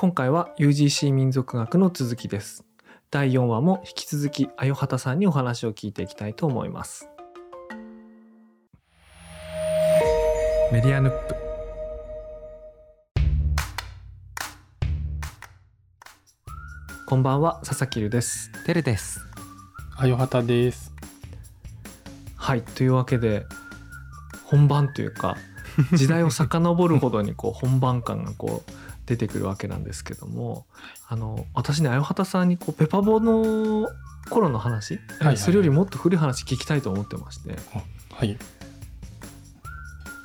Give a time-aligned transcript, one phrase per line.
[0.00, 2.64] 今回は UGC 民族学の続きです
[3.10, 7.08] 第4話も引き続きあよはたさんにお話を聞いていきたいと思います
[10.70, 11.34] メディアヌップ
[17.08, 19.18] こんばんは佐々木るですてるです。
[19.96, 20.92] あよはたです。
[22.36, 23.46] はいというわけで
[24.44, 25.36] 本番というか
[25.92, 28.77] 時代を遡るほどにこう本番感がこう
[29.08, 30.66] 出てくるわけなんですけども
[31.08, 33.88] あの私ねあよはたさんにこうペパボの
[34.28, 37.56] 頃の話、はいはいそれよりもっと古い話聞きたいと思ってまして。
[38.12, 38.36] はい。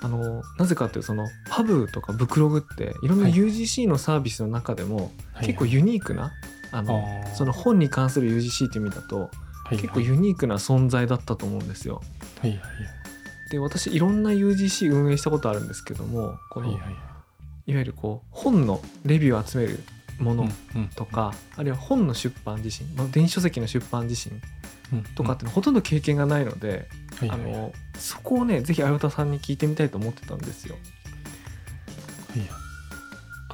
[0.01, 3.33] あのなぜかっていうとそのパブとかブクログっていろんなはい。
[3.33, 6.33] UGC のサービスの中でも結構ユニークな、
[6.73, 7.35] あのあー。
[7.35, 9.29] その本に関する UGC っていう意味だと
[9.63, 12.01] はい結構ユニークな存在だったと思うんですよ。
[12.41, 12.61] はいはい
[13.49, 16.89] で私いろんな UGC 運営したことあるんですけどもこの、は
[17.67, 19.79] いはいはいいわゆるこう本のレビューを集める
[20.19, 24.39] ものうんとか、あるいは本の出版自身、まあ、電子書籍の出版自身
[24.97, 27.53] うんとかってほとんど経験がないので、はいはいはい。
[27.53, 30.75] あのそこをねぜひあよたさんに聞いてみたいと思ってたんですよ。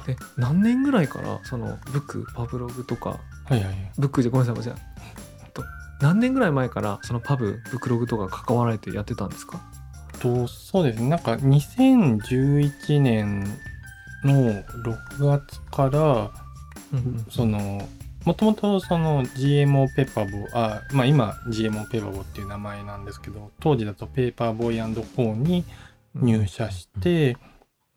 [0.06, 3.18] で何年ぐらいからそのブックパブログとかは
[3.50, 3.92] いはいはい。
[3.98, 5.62] ブックでごめんなさいじゃあと
[6.00, 9.60] 何年ぐらい前からそのパブブックログとか関わられてやってたんですか？
[10.18, 11.08] とそうですね。
[11.08, 13.46] なんか2011年
[14.24, 16.30] の6月から
[17.30, 17.88] その
[18.24, 25.64] もともとその GMO ペッパーボーあまあ今 GMO ペーパーボーっていう名前なんですけど当時だとペーパーボーイコーに
[26.14, 27.36] 入社して、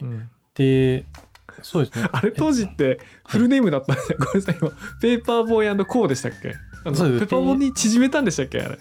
[0.02, 0.30] うん。
[0.56, 1.06] で
[1.62, 2.08] そうですね。
[2.14, 3.94] あれ当時ってフルネームだった。
[3.94, 4.58] んですよ、ごめんなさい。
[4.60, 4.70] 今
[5.02, 6.56] ペーパーボーイコーでしたっけ？
[6.96, 7.26] そうです。
[7.26, 8.62] ペーパーボーに縮めたんでしたっけ？
[8.62, 8.80] あれ。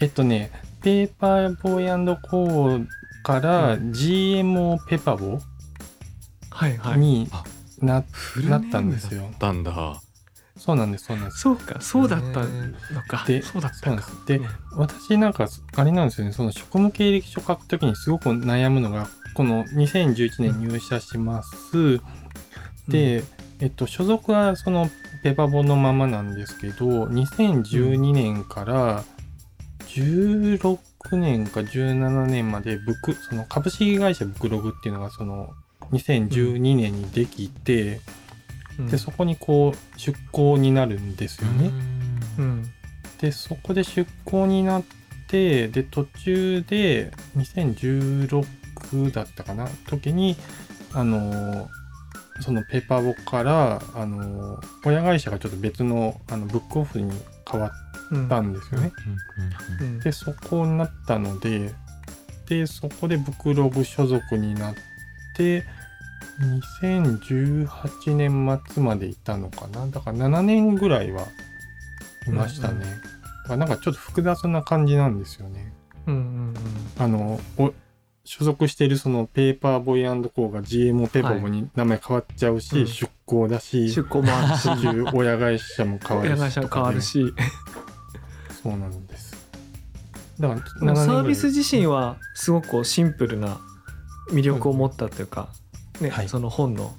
[0.00, 0.50] えっとね
[0.82, 2.86] ペーパーボーイコー
[3.22, 5.51] からう GMO ペッパーボーはいはい
[6.96, 7.28] に
[7.80, 9.30] な,、フルネームなったんですよ。
[9.38, 10.00] だんだ。
[10.56, 11.38] そうなんですそうなんです。
[11.40, 13.24] そうかそうだったのか。
[13.26, 13.96] でそうだったか。
[13.96, 14.26] です。
[14.26, 14.40] で
[14.76, 16.32] 私なんかあれなんですよね。
[16.32, 22.00] その職務経歴書書くときにすごく悩むのがこの2011年入社します、
[22.88, 23.24] で、
[23.60, 24.90] えっと、所属はその
[25.22, 29.04] ペパボのままなんですけど2012年から
[29.86, 30.78] 16
[31.12, 35.50] 年か17年までブクその株式会社ブクログっていうのがその
[35.92, 38.00] 2012年にできて、
[38.78, 38.86] うん。
[38.88, 41.70] でそこにこう出向になるんですよね。
[42.38, 42.72] うん。
[43.20, 44.82] でそこで出向になっ
[45.28, 49.68] てで途中で2016だったかな？
[49.86, 50.36] 時に
[50.92, 51.68] あの
[52.40, 57.12] そのペーパーボからあの親会社がちょっと別のあのブックオフに
[57.50, 57.70] 変わ
[58.10, 58.92] うんったんですよね。
[59.80, 60.00] うん。
[60.00, 61.72] でそこになったので
[62.48, 64.74] でそこでブクログ所属になっ
[65.36, 65.64] て
[66.42, 69.86] 2018年末までいたのかな？
[69.86, 71.26] だから7年ぐらいは
[72.26, 72.88] いましたね、うんうん
[73.48, 75.72] なんかちょっと複雑な感じなんですよね。
[76.06, 76.54] うんうん
[76.96, 77.72] あのお
[78.24, 82.86] 所属しているそのペーパーボーイコーが GMO ペーパーボーに名前変わっちゃうし、うん。
[82.86, 84.68] 出向だうんし出向もあるし。
[85.12, 87.34] 親会社も変わるし親会社も変わるし。
[88.62, 89.50] そうなんです。
[90.38, 91.22] だからサ7年ぐらい。
[91.24, 93.58] ービス自身はすごくシンプルな
[94.30, 95.48] 魅力を持ったというか、
[96.02, 96.28] ねはい。
[96.28, 96.94] その本の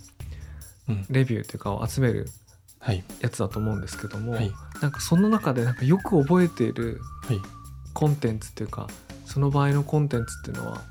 [0.89, 1.05] うん。
[1.09, 2.27] レビューというかを集める
[2.79, 3.03] はい。
[3.21, 4.51] やつだと思うんですけども、はい。
[4.81, 7.39] なんかその中でなんかよく覚えているはい。
[7.93, 8.87] コンテンツっていうか
[9.25, 10.81] その場合のコンテンツっていうのは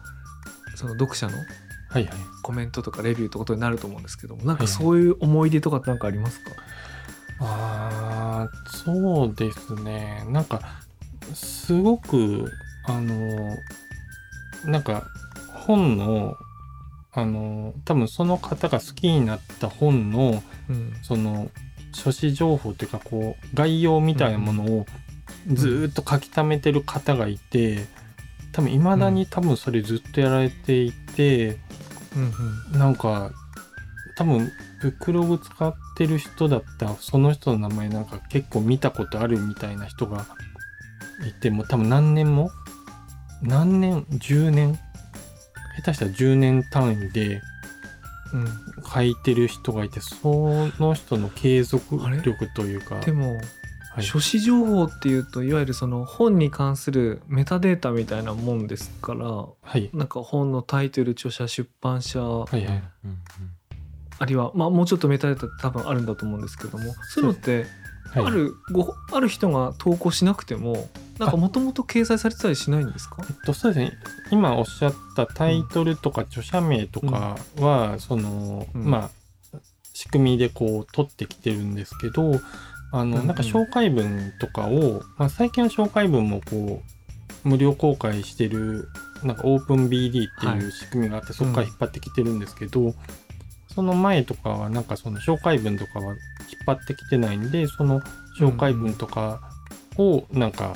[0.77, 1.34] その読者の
[2.43, 6.50] コメントとかレビューってことになると思うんですけどもなんかそういう思い出とかってなんかありますか、
[7.41, 10.25] あーそうですね。
[10.29, 10.61] なんか
[11.34, 12.53] すごく
[12.87, 13.56] あの
[14.65, 15.05] なんか
[15.53, 16.37] 本の
[17.15, 20.93] あの多分その方が好きになった本のうん。
[21.03, 21.50] その
[21.95, 24.87] 書誌情報っていうかこう概要みたいなものを
[25.53, 27.87] ずーっと書き溜めてる方がいて
[28.53, 31.59] 多分いまだに多分それずっとやられていて、
[32.17, 33.31] うんなんか
[34.17, 34.50] 多分
[34.81, 40.26] ブックログ使ってる人だったらその人の名前なんか結構見たことあるみたいな人が
[41.26, 42.50] いてもう多分何年も？
[43.43, 44.79] 何年？10年？
[45.76, 47.42] 下手したら10年単位で
[48.32, 48.40] うん。
[48.42, 48.48] うん
[48.84, 53.00] 書いてる人がいてその人の継続力というか。
[53.00, 54.02] でも、はい。
[54.02, 59.90] 書誌情報っていうといわゆるその本に関するメタデータみたいなもんですからはい。
[59.92, 62.82] なんか本のタイトル著者出版社はいはい。
[64.19, 67.66] あるいはまあもうちょっとメタデータって多分あるんだと思うんですけどもそういうのって
[68.10, 68.26] はい。
[68.26, 70.88] あるごある人が投稿しなくても
[71.19, 73.17] なんかもともと掲載されてたりしないんですか？
[73.29, 73.99] えっと、そうですね。
[74.31, 78.91] 今おっしゃったタイトルとか著者名とかは、その、うん。
[78.91, 79.11] まあ
[79.94, 82.41] 仕組みでこう取ってきてるんですけど
[82.93, 83.26] あのうんうん。
[83.26, 86.82] なんか紹介文とかを、まあ、最近は紹介文もこ
[87.44, 88.88] う無料公開してる
[89.23, 90.61] なんかオープン BD ってはい。
[90.61, 92.94] いう仕組みがあって、そこから引っ張ってきてるんですけど、
[93.73, 96.17] その前とかはなんかその紹介文とかは引っ
[96.67, 98.00] 張ってきてないんでその
[98.38, 99.41] 紹介文とか
[99.97, 100.75] をなんか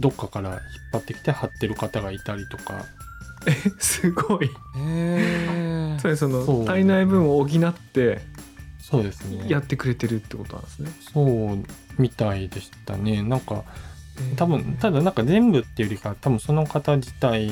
[0.00, 0.60] どっかから引っ
[0.92, 2.84] 張ってきて貼ってる方がいたりとか。
[3.78, 4.46] すごい。
[4.46, 4.48] へ
[4.78, 8.20] えそれそそうの足りない分を補って
[8.80, 9.48] そうですね。
[9.48, 10.90] やってくれてるってことなんですね。
[11.12, 11.64] そう
[11.98, 13.22] みたいでしたね。
[13.22, 13.64] なんか
[14.36, 17.50] 多分ただなんか全部っていうよりか多分その方自体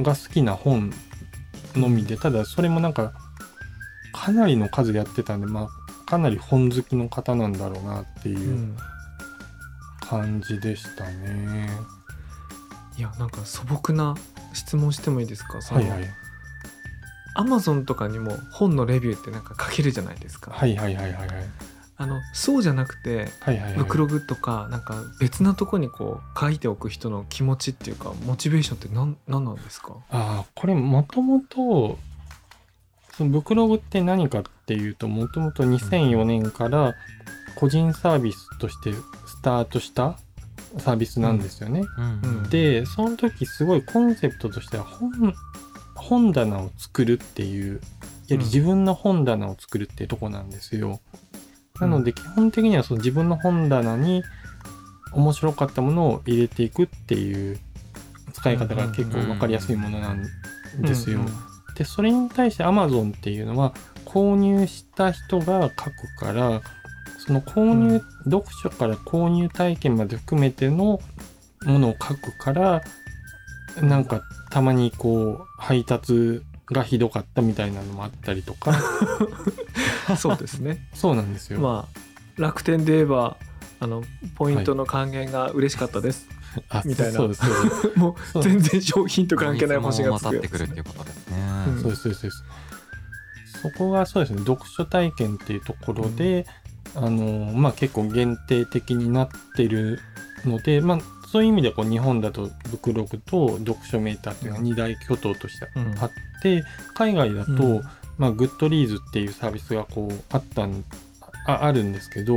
[0.00, 0.92] が好きな本
[1.74, 3.12] のみでただそれもなんか
[4.12, 8.32] かなりの数やってたんでまあかなり本好きの方なんだろうなってう。
[8.32, 8.76] いうん
[10.08, 11.68] 感じでしたね。
[12.96, 14.14] いやなんか素朴な
[14.52, 15.60] 質問してもいいですか？
[15.62, 16.08] そのはいはい。
[17.36, 21.28] アマゾンとかにも本のレビューってなんか書けるじゃないですか、はいはいはいはいはい。
[21.96, 23.74] あのそうじゃなくてはいはいはい。
[23.78, 29.94] ブクログとかなんか別なとこにこう書いておく人の気持ちっていうかモチベーションって何何なんですか？
[30.10, 31.98] ああこれもともと
[33.16, 36.94] そのブクログって何かっていうともともと2004年から
[37.54, 38.98] 個人サービスとしてス
[39.44, 40.18] タートした
[40.78, 41.84] サービスなんですよね。
[42.50, 45.34] でその時すごいコンセプトとしては本
[45.94, 47.80] 本棚を作るっていう
[48.26, 51.00] やはり自分の本棚を作るっていうとこなんですよ。
[51.78, 54.22] なので基本的にはその自分の本棚に
[55.12, 57.58] 面白かったものを入れていくっていう
[58.32, 60.24] 使い方が結構分かりやすいものなん
[60.80, 61.20] ですよ。
[61.76, 63.74] でそれに対して Amazon っていうのは
[64.04, 66.62] 購入した人が書くから
[67.26, 68.30] その購入、うん。
[68.30, 71.00] 読書から購入体験まで含めての
[71.64, 72.82] ものを書くから
[73.80, 78.74] なんかたまにこう配達がひどかったみたいなのもあったりとか。
[80.16, 80.86] そうですね。
[80.94, 81.60] そうなんですよ。
[81.60, 83.36] まあ楽天で言えば
[83.80, 84.02] あの
[84.34, 86.26] ポイントの還元が嬉しかったです、
[86.68, 87.18] あみたいな。
[87.18, 87.98] そうですそうです。
[87.98, 91.64] もそうう全然商品と関係ない星がつくってくるっていうことですね。
[91.68, 92.44] うんそうですそうですそうです。
[93.62, 96.46] そこがそうですね読書体験っていうところで、
[96.94, 99.98] あのまあ結構限定的になってる
[100.44, 100.98] のでまあ
[101.34, 106.10] そういう意味ではこう日本だとブクログと読書メーターっていうのが二大巨頭としてうんあっ
[106.42, 106.62] て、
[106.94, 107.82] 海外だと、うん。
[108.18, 110.84] まあ Goodreads っていうサービスがこうあったん
[111.46, 112.36] ああるんですけど、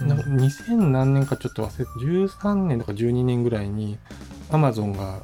[0.00, 3.98] なんか2000何年かちょっと忘れて13年とか12年ぐらいに
[4.48, 5.22] Amazon が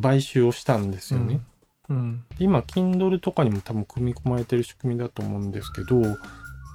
[0.00, 1.40] 買収をしたんですよね。
[1.88, 2.24] うん。
[2.36, 6.02] で今 Kindle とかにも多分組み込まれてる仕組みだと思うんですけど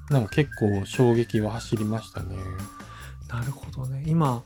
[0.09, 2.35] なんか結構衝撃は走りましたね。
[3.29, 4.03] なるほどね。
[4.07, 4.43] 今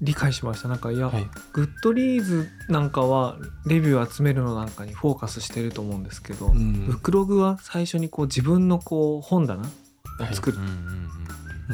[0.00, 0.68] 理解しました。
[0.68, 3.36] なんかいや、はい、 Goodreads なんかは
[3.66, 6.86] レビュー集めるのなんかにフォーカスしてると思うんですけど、うん。
[6.86, 9.66] ブクログは最初にこう自分のこう本棚を
[10.32, 10.58] 作る。
[10.58, 10.76] うん、うんうん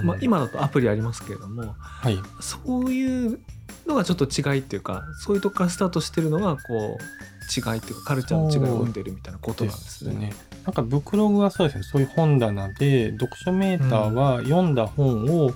[0.00, 0.06] うん。
[0.06, 3.40] まあ、今だとアプリありますけれどもはい、そういう
[3.86, 10.32] のがちょっと違いっていうかそういうとこからスタートしてるのがこう違いっていうかカルチャーの違いを生んでるみたいなことなんですね。
[10.68, 11.82] なんかブクログはそうですね。
[11.82, 15.50] そういう本棚で読書メーターは読んだ本を、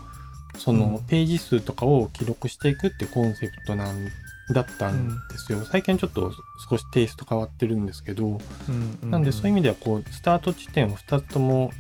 [0.57, 1.05] そのうん。
[1.05, 4.09] ページ数とかを記録していくってコンセプトなん
[4.55, 5.67] だったんですよ。
[5.71, 6.33] 最近ちょっと
[6.67, 11.73] 少しテイスト変わってるんですけど、うんなんでそういう意味ではこうスタート地点を2つとも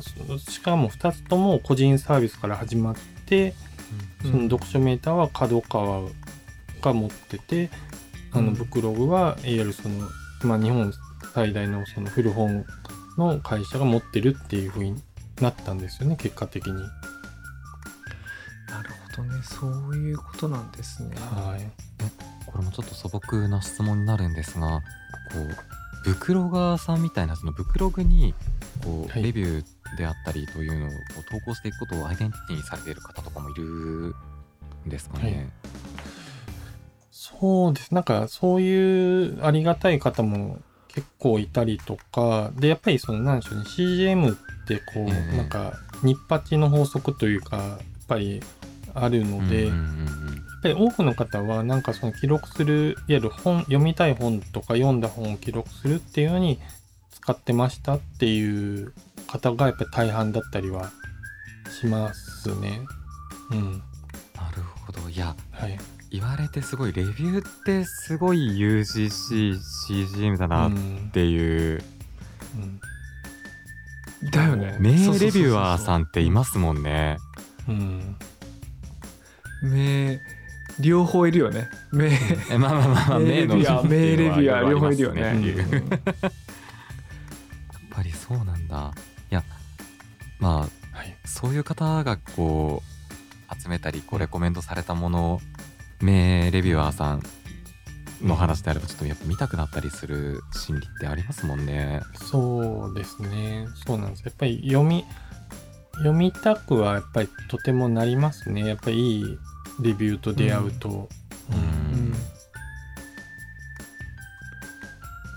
[0.00, 2.94] そしかも2つとも個人サービスから始まっ
[3.26, 3.52] て
[4.24, 4.30] うん。
[4.30, 6.08] その読書メーターは角川
[6.80, 7.68] が持ってて、
[8.32, 8.54] あのうん。
[8.54, 10.08] ブクログはいわゆるその、
[10.44, 10.94] まあ、日本
[11.34, 12.64] 最大のその古本
[13.18, 15.02] の会社が持ってるっていう風に
[15.40, 16.74] なったんですよね結果的に。
[16.74, 16.80] な
[18.82, 21.16] るほどねそういうことなんですね。
[21.16, 21.70] はい、
[22.46, 24.80] これもちょっと素朴な質問になるんですが
[25.32, 25.38] こ
[26.04, 28.32] うブクロガーさんみたいなそのブクログに
[28.84, 34.14] こう、はいレビューであったりというのをこう投稿していくことをアイデンティティにされている方とかもいる
[34.86, 35.50] んですかね。
[37.10, 40.60] そうですなんかそういうありがたい方も
[40.94, 48.40] 結構いたりとかでやっぱりそのなんでしょうね CGM ってこう、ええなんかニッパチの法則というかやっぱり
[48.94, 49.74] あるので、やっ
[50.62, 56.60] ぱり多くの方はなんかその記録するいわゆる本読みたい本とか読んだ本を記録するっていうのに
[57.10, 58.92] 使ってましたっていう
[59.26, 60.90] 方がやっぱり大半だったりは
[61.80, 62.80] しますね。
[63.50, 63.82] うん。
[64.34, 65.78] なるほどいやはい。
[66.14, 71.82] 言われてすごいレビューってすごい UGC、CGM だなっうんていう、
[72.54, 72.80] うん
[74.30, 74.76] だよね。
[74.78, 77.18] 名レビュアーさんっていますもんね。
[77.68, 78.16] うん。
[79.62, 80.18] 名
[80.80, 81.68] 両方いるよね。
[81.92, 82.10] 名
[82.50, 85.88] えまあまあまあまあ名名のレビュアー、名レビュアー両方いるよっていうね。
[86.22, 86.32] やっ
[87.90, 88.92] ぱりそうなんだ
[89.30, 89.44] いや
[90.38, 90.70] まはい
[91.24, 92.82] あそういう方がこ
[93.50, 95.40] う集めたりこうレコメンドされたものを
[96.00, 97.22] 名レビュアーさん
[98.22, 102.00] の話であればちょっとやっぱ見たくなったりする心理ってありますもんね。
[102.14, 103.66] そうですね。
[103.86, 104.22] そうなんです。
[104.24, 105.04] やっぱり読み、
[105.98, 108.66] 読みたくはやっぱりとてもなりますね。
[108.66, 109.38] やっぱりいい
[109.80, 110.88] レビューと出会うと。
[110.88, 112.14] うんうん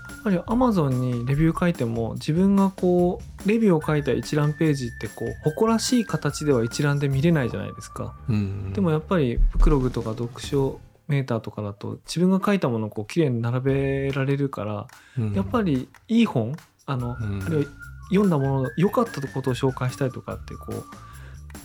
[0.08, 8.14] やっぱりアマゾンにレビュー書いても自分がこうレビューを書いた一覧ページってこう誇らしい形では一覧で見れないじゃないですか。
[8.28, 14.86] うんでもやっぱりブクログとか読書メーターとかだと自分が書いたものをこう綺麗に並べられるから
[15.18, 16.54] うんやっぱりいい本
[16.86, 17.70] あの、うんあるいは
[18.10, 20.84] 読んだものの良かったことを紹介したいとかってこう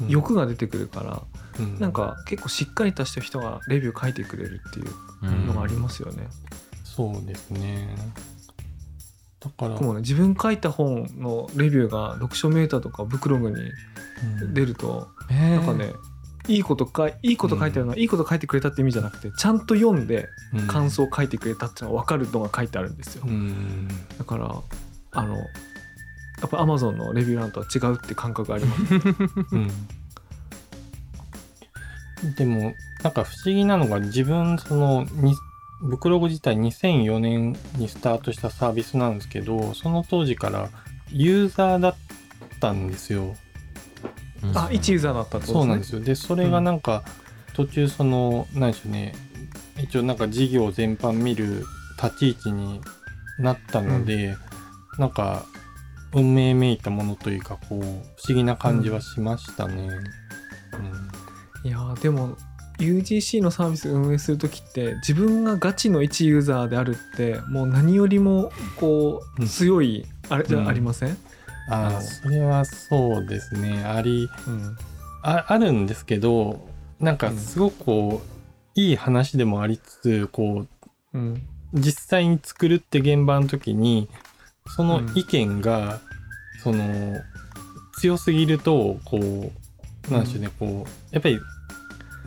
[0.03, 1.21] うん欲が出てくるから、
[1.59, 4.87] うんなんか結構しっかりとした人がレビュー書いてくれるっていう
[5.23, 6.27] うんのがありますよね。
[6.83, 7.95] そうですね。
[9.43, 13.71] だから、僕もね自分書いた本のレビューが読書メーターとかブクログに
[14.41, 15.49] うん出ると、えー。
[15.57, 15.93] なんかね
[16.47, 20.67] いいことかいいこと書いてあるのは、いいこと書いてくれたって意味じゃなくてちゃんと読んでうん。
[20.67, 23.23] 感想を書いてくれたっていうのが分かるのが書いてあるんですよ。
[23.25, 23.87] うん。
[24.17, 24.61] だから
[25.11, 28.81] あのやっぱアマゾンのレビュー欄とは違うって感覚があります。
[32.23, 32.73] うん、でも
[33.03, 35.35] なんか不思議なのが自分そのに
[35.83, 40.69] ブクログ自体2004年にスタートしたサービスなんですけどその当時から
[41.09, 41.95] ユーザーだっ
[42.59, 43.35] たんですよ。
[44.43, 45.53] うんあ一ユーザーだったってことですね。
[45.53, 45.99] そうなんですよ。
[46.01, 47.03] でそれがなんか
[47.53, 49.13] 途中その何でしょうね
[49.77, 51.65] 一応なんか事業全般見る
[52.01, 52.81] 立ち位置に
[53.39, 54.35] なったので、
[54.97, 55.45] なんか
[56.13, 58.03] 運命めいたものというかこう不思
[58.35, 59.89] 議な感じはしましたね。
[61.63, 62.37] いやーでも
[62.79, 69.47] UGC のサービス運営する時って自分がガチの一ユーザーであるってもう何よりもこううん。
[69.47, 70.65] 強いあれじうん。
[70.65, 71.17] ゃありません、
[71.69, 72.01] あああの。
[72.01, 73.83] それはそうですね。
[73.83, 74.77] ありうん。
[75.21, 76.67] ああるんですけど
[76.99, 78.21] なんかすごくこ
[78.75, 80.65] う、いい話でもありつつこ
[81.13, 81.41] ううん。
[81.73, 84.09] 実際に作るって現場の時に
[84.75, 85.11] そのうん。
[85.15, 85.99] 意見が、
[86.63, 87.21] その
[87.99, 89.51] 強すぎるとこ
[90.09, 91.39] うなんでしょうね、こうやっぱり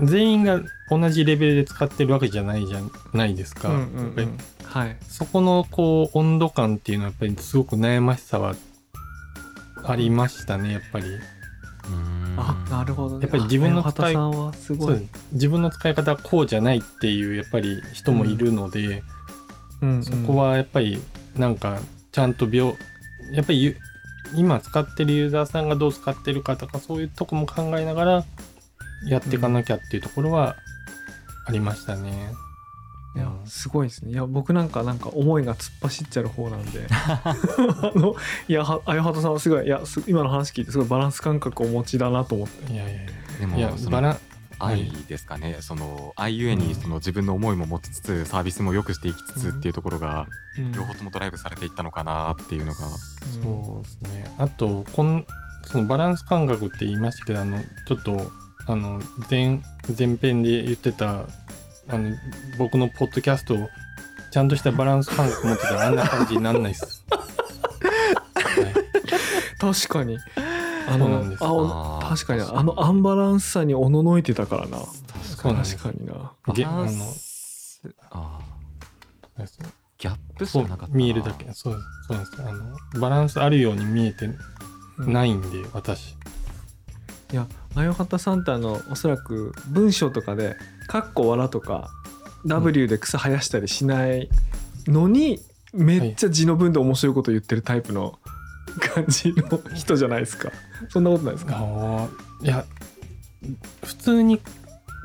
[0.03, 0.61] 全員が
[0.91, 2.81] 同じレベルで使ってるわけじゃないじゃ
[3.13, 3.69] ないですか。
[3.69, 4.39] うんうんうん。
[4.65, 4.97] はい。
[5.09, 8.55] そこのこう温度感っていうのはやっぱりすごく悩ましさは
[9.85, 11.07] ありましたねやっぱり。
[11.07, 12.35] うん。
[12.37, 13.23] あなるほどね。
[13.23, 15.09] やっぱり自分のあ使いはすごい。
[15.33, 19.03] 自分の使い方はこうじゃないっていうやっぱり人もいるので、
[19.81, 20.03] うんうん。
[20.03, 21.01] そこはやっぱり
[21.37, 21.79] なんか
[22.13, 22.75] ちゃんと病
[23.33, 23.77] やっぱりゆ
[24.35, 28.25] 今使ってるユーザーさんがどう使ってるかとかそういうとこも考えながら
[29.05, 30.57] やっていかなきゃっていうところは
[31.47, 32.33] ありましたね。
[33.15, 33.47] いやうん。
[33.47, 34.13] すごいですね。
[34.13, 36.87] いや僕なんかなんか思いが突っ走っちゃう方なんで。
[36.91, 37.37] あ
[37.95, 38.15] の
[38.49, 42.73] いやはあやはたさんはすごいいやす今の話聞いてすごいバランス感覚をお持ちだなと思って。
[42.73, 44.19] いやいやいでやいやもそのバラン
[44.59, 50.27] 愛ですかね、その愛ゆえにその自分の思いも持ちつつサービスも良くしていきつつっていうところが
[50.59, 50.73] うん。
[50.73, 54.35] 両方ともドライブされていったのかなっていうのが、そうですね。
[54.39, 55.27] あと、こん
[55.65, 58.31] そのバランス感覚って言いましたけど、あの、ちょっと、
[58.67, 59.61] あの、前、
[59.97, 61.21] 前編で言ってた、
[61.89, 62.17] あの、
[62.59, 63.69] 僕のポッドキャストを、
[64.33, 67.05] ちゃんとしたバランス感覚持ってたら あんな感じになんない です。
[67.11, 67.27] はい
[69.59, 70.19] 確かに
[70.89, 77.81] あのんですああー確かにあのアンバランスさにおののいてたからなそうなんです確かになげバランあのス
[78.11, 78.39] あ
[79.99, 81.47] ギャップしそうかなかったな見えるだけ。
[81.53, 81.81] そう。
[82.07, 82.43] そうなんです。
[82.43, 84.29] あの、バランスあるように見えて
[84.99, 86.11] ないんで、私。
[86.11, 86.17] い
[87.37, 87.47] や
[87.77, 90.57] あよはたさんってあのおそらく文章とかで
[90.89, 91.91] 「かっこわら」とか
[92.47, 94.29] 「W」で草生やしたりしない
[94.87, 95.41] のに、
[95.73, 98.19] めっちゃ字の文で面白いこと言ってるタイプの
[98.95, 100.51] 感じの人じゃないですか
[100.89, 102.09] そんなことないですか？
[102.43, 102.65] いや、
[103.85, 104.41] 普通に、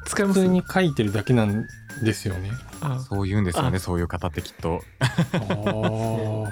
[0.05, 1.65] 使い普通に書いてるだけなん
[2.03, 2.51] ですよね。
[2.81, 4.81] あそう言うんですよねあそういう方ってきっと。
[5.41, 6.47] そ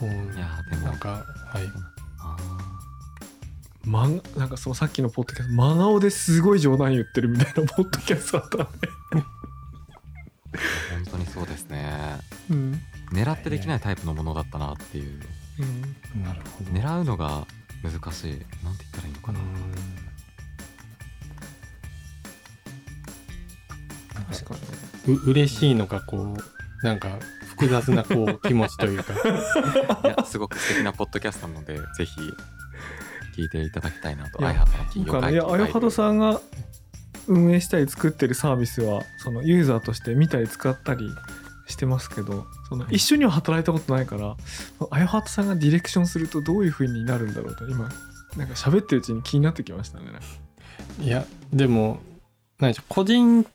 [0.00, 0.04] う。
[0.04, 1.24] いやーでもなんか、は
[1.60, 1.91] い。
[3.84, 9.42] あまんなんかそのさっきのポッドキャスト真顔ですごい冗談言ってるみたいなポッドキャストだったんで、ー
[10.52, 12.18] 本当にそうですね。
[12.50, 12.80] うん。
[13.12, 15.20] 狙ってできないタイプのものだったなっていう。
[16.14, 16.70] うん、なるほど。
[16.70, 17.46] 狙うのが
[17.82, 18.30] 難しい。
[18.30, 19.40] なんて言ったらいいのかな、
[24.32, 25.14] 確かに。
[25.14, 29.12] ねう嬉しいのか、こう、なんか、複雑な、こう、 気持ちというか。
[29.12, 32.12] いやすごく素敵なポッドキャストなのでぜひ
[33.36, 34.40] 聞いていただきたいなと。
[34.40, 36.40] いや相原の企業なんかねいやあよはたさんが
[37.28, 41.08] 運営したり作ってるサービスはそのユーザーとして見たり使ったり
[41.68, 42.96] してますけどそのはい。
[42.96, 44.36] 一緒には働いたことないから
[44.90, 47.88] あよはたさんがディレクションするとどういう風になるんだろうと今
[48.36, 50.06] なんか喋ってるうちに気になってきましたね。
[51.00, 52.00] いやでも
[52.58, 53.46] 何でしょう個人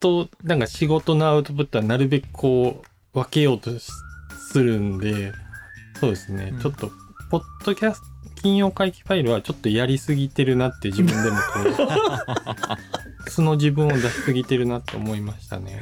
[0.00, 2.82] となんか仕事のアウトプットはなるべくこ
[3.14, 3.90] う分けようとし
[4.50, 5.32] するんで
[6.00, 6.60] そうですね、うん。
[6.60, 6.90] ちょっと
[7.30, 8.11] ポッドキャスト
[8.42, 11.42] 金曜会期ファイルはちょっとやりすぎてるなって自分でもこ
[13.26, 15.80] う 素の自分を出しすぎてるなって思いましたね。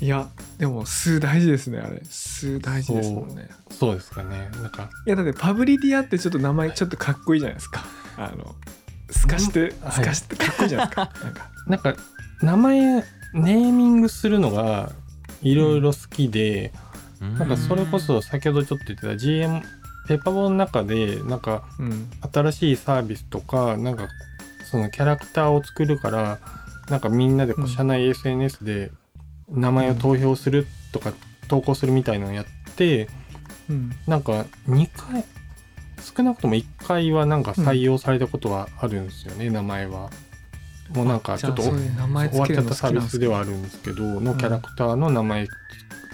[0.00, 2.02] いやでも数大事ですねあれ。
[2.04, 3.48] 数大事ですもんね。
[3.70, 4.50] そうですかね。
[4.60, 7.84] なんかいやだってパブリディアってちょっと名前ちょっとかっこいいじゃないですか。
[8.16, 8.56] あの
[9.10, 9.72] 透かしてはい。
[9.92, 11.12] 透かしてかっこいいじゃないですか。
[11.22, 11.50] なんか。
[11.68, 11.96] なんか
[12.42, 14.90] 名前ネーミングするのが
[15.42, 16.72] いろいろ好きで、
[17.20, 19.62] なんかそれこそ先ほどちょっと言ってた GM
[20.10, 22.10] ペッパボの中でなんかうん。
[22.32, 24.08] 新しいサービスとかなんか
[24.68, 26.40] そのキャラクターを作るから
[26.88, 27.70] なんかみんなでこううん。
[27.70, 28.90] 社内 SNS で
[29.48, 31.12] 名前を投票するとか
[31.46, 33.08] 投稿するみたいなのをやって
[33.68, 33.92] うん。
[34.08, 35.24] なんか2回
[36.16, 40.10] 少なくとも1回はなんか採用されたことはあるんですよね、名前は。
[40.92, 41.76] もうなんかちょっと終わ
[42.46, 45.46] っちゃったサービスではあるんですけどのキャラクターの名前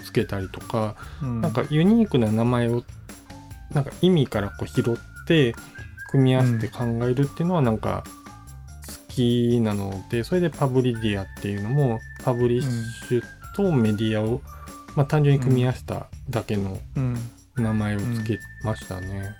[0.05, 1.41] つけたりとか、うん。
[1.41, 2.83] なんかユニークな名前を
[3.73, 5.55] なんか意味からこう拾って
[6.09, 8.03] 組み合わせて考えるっていうのはなんか
[9.09, 13.21] 好きなのでそれでパブリディアっていうのもパブリッシュ
[13.55, 14.41] とメディアを、
[14.95, 17.17] まあ、単純に組み合わせただけのうん
[17.55, 19.35] 名前をつけましたね。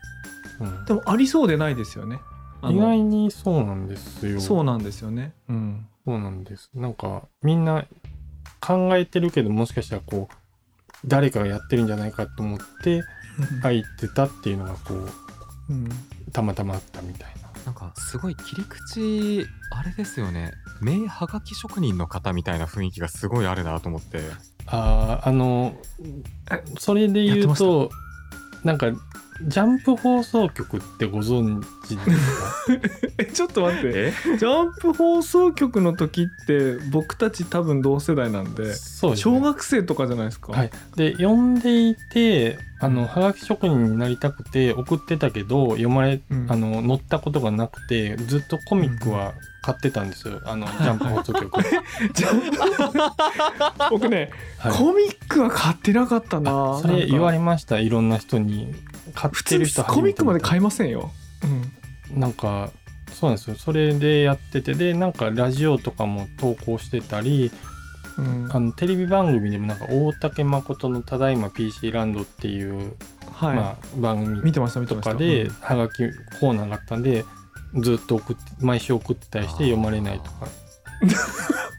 [0.59, 2.17] うんでもありそうでないですよね
[2.63, 4.41] 意外にそうなんですよ。
[4.41, 6.71] そうなんですよねうんそうなんです。
[6.73, 7.85] なんかみんな
[8.59, 10.35] 考えてるけどもしかしたらこう
[11.05, 13.03] 誰かがやってるんじゃないかと思って
[13.61, 15.09] 入ってたっていうのがこう
[15.69, 15.89] うん。
[16.31, 17.47] たまたまあったみたいな。
[17.65, 20.53] なんかすごい切り口あれですよね。
[20.81, 24.21] 名はがき職人の方みたいな雰囲気がすごいあるなと思って。
[24.67, 25.75] あああの
[26.51, 27.89] えそれで言うと
[28.63, 28.87] なんか
[29.43, 32.55] ジャンプ放送局ってご存知ですか？
[33.19, 34.11] えちょっと待って。
[34.37, 38.73] ジャンプ放送局の時って僕たち多分同世代なんでね、
[39.15, 46.45] 小学生とかじゃないですか、はい、で読んでいてあのはがき職人になりたくて送ってたけど読まれ、うん。
[46.49, 51.51] あの載ったことがなくてずっとコミックは買ってたんですよ、あのジャンプ放送局、
[53.91, 54.73] 僕ね、はい。
[54.73, 56.79] コミックは買ってなかったな。
[56.81, 58.73] それ言われれましたいろんな人に
[59.13, 61.11] 買普ってる人通コミックまで買いいませんよ、
[62.11, 62.71] なんか
[63.13, 63.55] そうなんですよ。
[63.55, 67.51] それでやっててでなんかラジオとかも投稿してたり
[68.17, 68.45] うん。
[68.45, 72.95] うんあのテレビ番組でもなんか大竹誠の「ただいま PC ランド」っていう、
[73.31, 75.11] はい、まあ、番組見てました見てました。
[75.11, 75.51] とかでうん。
[75.51, 75.97] はがき
[76.39, 77.25] コーナーがあったんで
[77.75, 80.47] ずっと送って毎週送ってたりして読まれないとか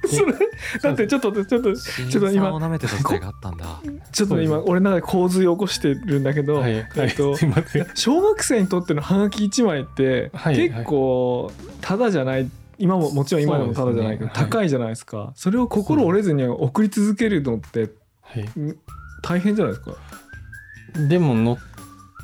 [0.06, 0.32] それ
[0.82, 3.80] だってちょっとちょっと新ちょっと今舐めてた時代があったんだ。
[4.12, 7.36] ちょっと今俺の中で洪水を起こしてるんだけど、はい、はい、と
[7.94, 11.50] 小学生にとってのハガキ1枚ってはい結構
[11.80, 15.32] ただじゃない今ももちろん今でもただじゃないけど、高いじゃないですか。
[15.34, 17.90] それを心折れずに送り続けるのって
[18.22, 18.48] はい、
[19.22, 19.96] 大変じゃないですか？
[21.08, 21.58] でも乗っ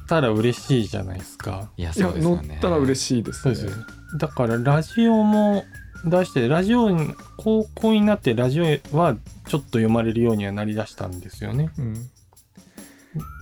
[0.06, 1.70] たら嬉しいじゃないですか。
[1.76, 2.56] いや乗そうですよね。
[2.56, 3.54] ったら嬉しいですね。
[3.54, 3.86] そうですよ。
[4.18, 5.64] だからラジオも
[6.04, 9.16] 出してラジオに高校になってラジオは
[9.48, 11.70] ちょっと読まれるようにはなりだしたんですよね。
[11.78, 11.94] うん。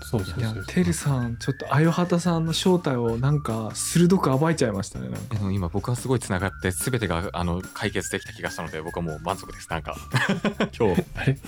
[0.03, 0.66] そうそういやそう。
[0.66, 5.09] てるさんちょっとあよはたさんの正体をなんか鋭く暴いちゃいましたね
[5.51, 9.68] 今僕はすごいつながって全てがあの解決できた気がしたので僕はもう満足です。
[9.70, 9.96] なんか。
[10.79, 11.05] 今日。
[11.16, 11.37] あれ？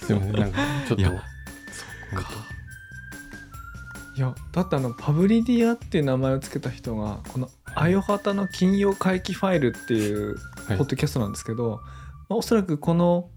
[0.00, 1.00] すいませんなんかちょっと。
[1.00, 1.10] いや
[4.16, 10.36] いやだってあのパブリディアっていう名前を付けた人がこの「あよはたの金曜回帰ファイル」っていうはい
[10.68, 11.80] ポッドキャストなんですけど、
[12.28, 13.28] まあおそらくこの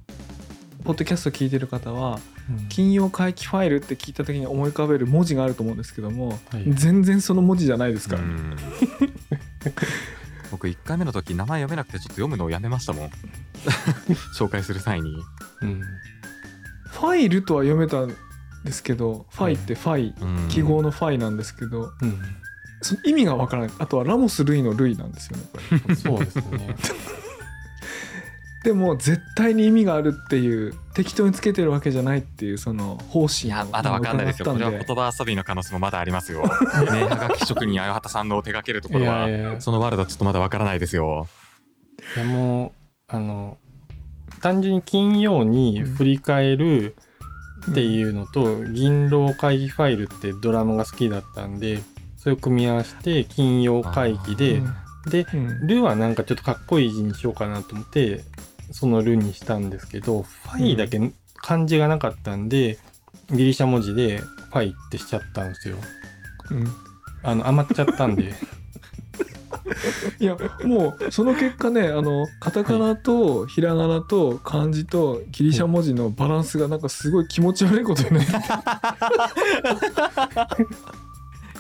[0.84, 2.68] ポッドキャストを聞いてる方はうん。
[2.70, 6.64] 金曜回帰ファイルって聞いた時に思い浮かべる文字があると思うんですけども、はい。
[6.68, 8.16] 全然その文字じゃないですか。
[8.16, 8.22] ら、
[10.52, 13.10] 僕1回目の時名前読めなくてちょっと読むのをやめましたもん。
[14.36, 15.16] 紹介する際に。
[15.62, 15.82] うん。
[16.88, 18.16] ファイルとは読めたん
[18.66, 20.48] ですけどファイってファイ、うん。
[20.50, 22.20] 記号のファイなんですけどうん
[22.82, 23.72] その意味がわからない。
[23.78, 25.44] あとはラモス・ルイのルイなんですよね。
[25.54, 26.76] これそうですね。
[28.64, 34.52] でも絶対に意味があるっていう適当につけてるわけじゃないっていうその方針をまだわかんないですよ。
[34.52, 36.44] これは言葉遊びの可能性もまだありますよ。
[36.92, 41.28] 名はがき職人あよはたさんの手掛けるとこいろはそのワールドはちょっとまだわからないですよ。
[42.16, 42.72] いやもう
[43.08, 43.58] あの
[44.42, 46.96] 単純に金曜に振り返る
[47.72, 51.82] っていうのと、銀狼会議ファイルってドラマが好きだったんで
[52.20, 54.62] それを組み合わせて金曜会議で
[55.10, 55.26] で
[55.64, 58.22] ルはなんかちょっとかっこいい字にしようかなと思って
[58.72, 61.00] そのルにしたんですけどファイだけ
[61.36, 62.78] 漢字がなかったんで
[63.32, 65.78] ギリシャ文字でファイってしちゃったんですよ。
[66.52, 66.68] うん。
[67.22, 68.34] あの余っちゃったんで。
[70.20, 78.34] いやもうその結果ねあのカタカナとひらがなと漢字とギリシャ文字のバランスがなんかすごい気持ち悪いことになって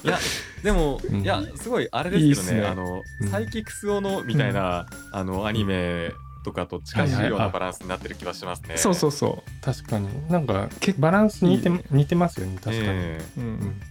[0.04, 0.18] いや
[0.64, 1.22] でも、うん。
[1.22, 2.28] いやすごいあれですけどね。
[2.28, 2.66] いいっすね。
[2.66, 3.30] あの、うん。
[3.30, 6.12] サイキクスオのみたいな、あのアニメ
[6.44, 8.78] とかと近しいようなバランスになってる気はしますね。
[8.78, 10.08] そうそうそ確かに。
[10.30, 11.84] なんかけバランス似ていいね。
[11.92, 12.56] 似てますよね。
[12.56, 13.82] 確かに、えう、ううん。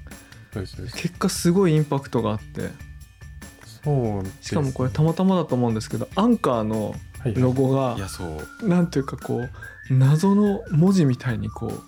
[0.56, 0.96] うですそうです。
[0.96, 2.70] 結果すごいインパクトがあって。
[3.84, 8.24] そうしかもこれたまたまだと思うんですけどアンカーのはいロゴがえいやそ
[8.60, 8.68] う。
[8.68, 9.50] なんていうかこう
[9.90, 11.82] 謎の文字みたいにこう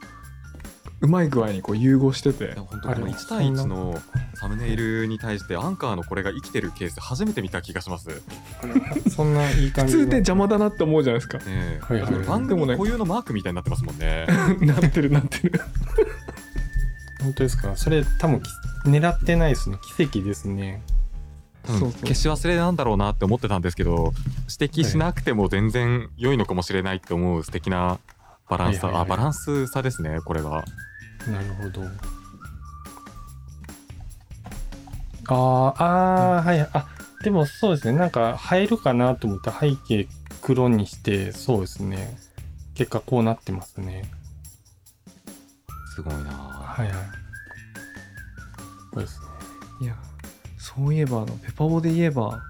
[1.03, 3.99] うまい具合にこう融合してて本当この1対1の
[4.35, 8.23] サムネイルに対してアンカーのこれが生きてるケース初めて見た気がします。
[9.09, 11.39] そんないい感じ普通で邪魔だなって思うじゃないですか。
[11.47, 11.85] ええ。
[11.95, 12.15] はいはい。
[12.15, 14.27] はい番でもね組固有のマークみたいになってますもんね。
[14.61, 15.61] なってるなってる。
[17.23, 17.75] 本当ですか？
[17.77, 18.49] それ多分き
[18.87, 20.83] 狙ってないですね奇跡ですね。
[21.65, 22.01] 多分そうそう。
[22.01, 24.13] 消し忘れなんだろうなって思ってたんですけど
[24.61, 27.99] 指摘しなくても全然良いのかもしれないって思う素敵な
[28.49, 28.81] バランス。
[28.81, 29.13] さ、はいはいはい。
[29.13, 30.65] あバランス差ですねこれは。
[31.29, 31.83] なるほど。
[35.27, 36.87] あーあーはいあ
[37.23, 37.99] でもそうですね。
[37.99, 40.09] なんか入るかなと思った背景
[40.41, 42.17] 黒にしてそうですね。
[42.75, 44.11] 結果こうなってますね。
[45.95, 46.21] すごいな。
[46.31, 46.97] はいはい。
[48.95, 49.27] そうですね。
[49.83, 49.97] いや
[50.59, 52.41] そういえばあのペパボで言えばはい。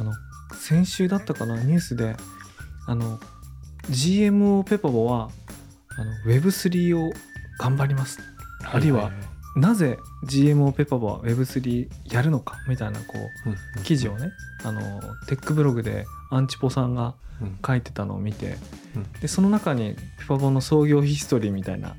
[0.00, 0.12] あの
[0.54, 2.16] 先週だったかなニュースで
[2.88, 3.20] あの
[3.90, 5.30] GMO ペパボは
[5.96, 7.12] あの Web3 を
[7.58, 8.20] 頑張ります。
[8.64, 9.10] あるいは
[9.56, 12.56] なぜ GMO ペパボは Web3 やるのか？
[12.68, 13.14] みたいなこ
[13.78, 14.30] う記事をね
[14.64, 14.80] あの
[15.26, 17.58] テックブログでアンチポさんがうん。
[17.64, 18.56] 書いてたのを見て
[18.96, 19.12] うん。
[19.20, 21.94] でその中にペパボの創業ヒストリーみたいな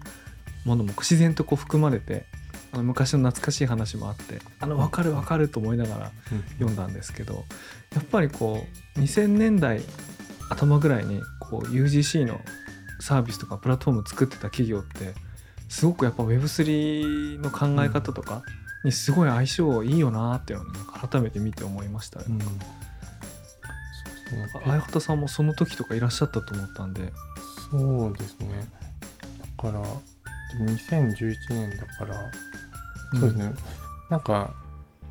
[0.66, 2.26] ものも自然とこう含まれて
[2.74, 6.44] あの昔の懐かしい話もあってあの分かる分かると思いながらうん。
[6.60, 7.46] 読んだんですけど
[7.96, 9.82] やっぱりこう2000年代
[10.50, 12.40] 頭ぐらいにこう UGC の
[13.00, 15.14] サービスとかプラットフォーム作ってた企業って
[15.70, 18.44] すごくやっぱ Web3 の考え方とか
[18.84, 20.80] にすごい相性いいよなっていうのをね
[21.10, 22.26] 改めて見て思いましたね。
[22.30, 22.40] うん。
[22.40, 22.50] そう
[24.52, 24.62] そう。
[24.66, 27.14] あやはたさんもその時とかいらっしゃったと思ったんで。
[27.72, 28.68] そうですね。
[29.58, 32.32] だからでも2011年だから
[33.14, 33.54] そうですね。
[34.10, 34.54] なんか、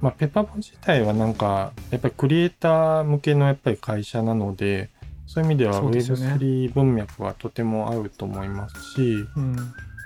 [0.00, 4.90] まあ、ペパボ自体はなんか、やっぱりクリエイター向けのやっぱり会社なので、
[5.26, 6.34] そういう意味ではそうですよね。
[6.34, 9.56] Web3 文脈はとても合うと思いますし、うん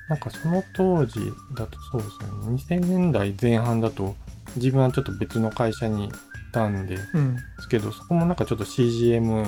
[0.08, 1.20] なんかその当時
[1.54, 4.14] だとそうですね、2000年代前半だと、
[4.56, 6.10] 自分はちょっと別の会社にい
[6.52, 7.36] たんでうん。
[7.60, 9.46] すけど、そこもなんかちょっと CGM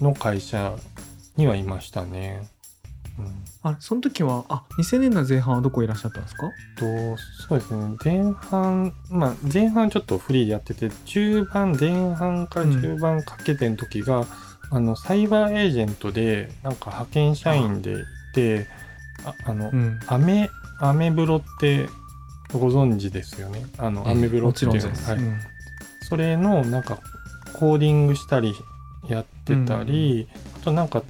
[0.00, 0.74] の会社
[1.36, 2.48] にはいましたね。
[3.18, 3.26] うん。
[3.62, 6.50] あその時はあ2000年代前半はどこいらっしゃったんですか？
[6.78, 6.86] と
[7.48, 7.94] そうですね。
[8.02, 14.24] 前半まあ前半ちょっとフリーでやってて中盤前半から中盤かけての時が、
[14.70, 17.96] あのサイバーエージェントでなんか派遣社員でい
[18.34, 18.66] て
[19.24, 19.98] ああの、うん。
[20.06, 21.88] アメアメブロって
[22.52, 23.64] ご存知ですよね？
[23.78, 24.70] あの、ええアメブロもっていう。
[24.72, 24.80] はい。
[25.16, 25.38] うん。
[26.08, 26.98] それのなんか
[27.52, 28.54] コーディングしたり
[29.08, 31.02] やってたり、あとなんか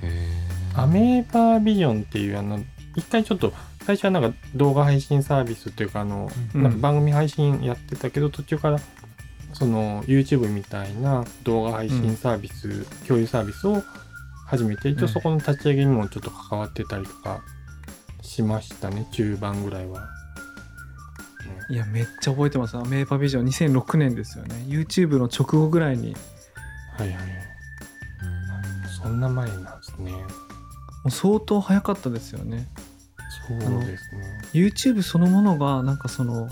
[0.74, 2.58] アメーバービジョンっていうあの
[2.96, 3.52] 一回ちょっと
[3.84, 6.62] 最初はなんか動画配信サービスっていうかあの、うん。
[6.62, 8.78] なんか番組配信やってたけど途中から
[9.52, 13.82] その YouTube みたいな動画配信サービス、共有サービスを
[14.46, 17.40] 始めて一応そこの立ち上げにもちょっと関わってたりとか
[18.40, 20.08] しましたね中盤ぐらいは。
[21.68, 22.76] いやめっちゃ覚えてます。
[22.76, 24.56] アメーバビジョン2006年ですよね。
[24.66, 26.16] YouTube の直後ぐらいに。
[26.98, 27.16] はいはい
[28.82, 28.88] うん。
[28.88, 30.10] そんな前なんですね。
[30.12, 30.24] も
[31.06, 32.66] う相当早かったですよね。
[33.46, 34.42] そうですね。
[34.52, 36.48] YouTube そのものがなんかその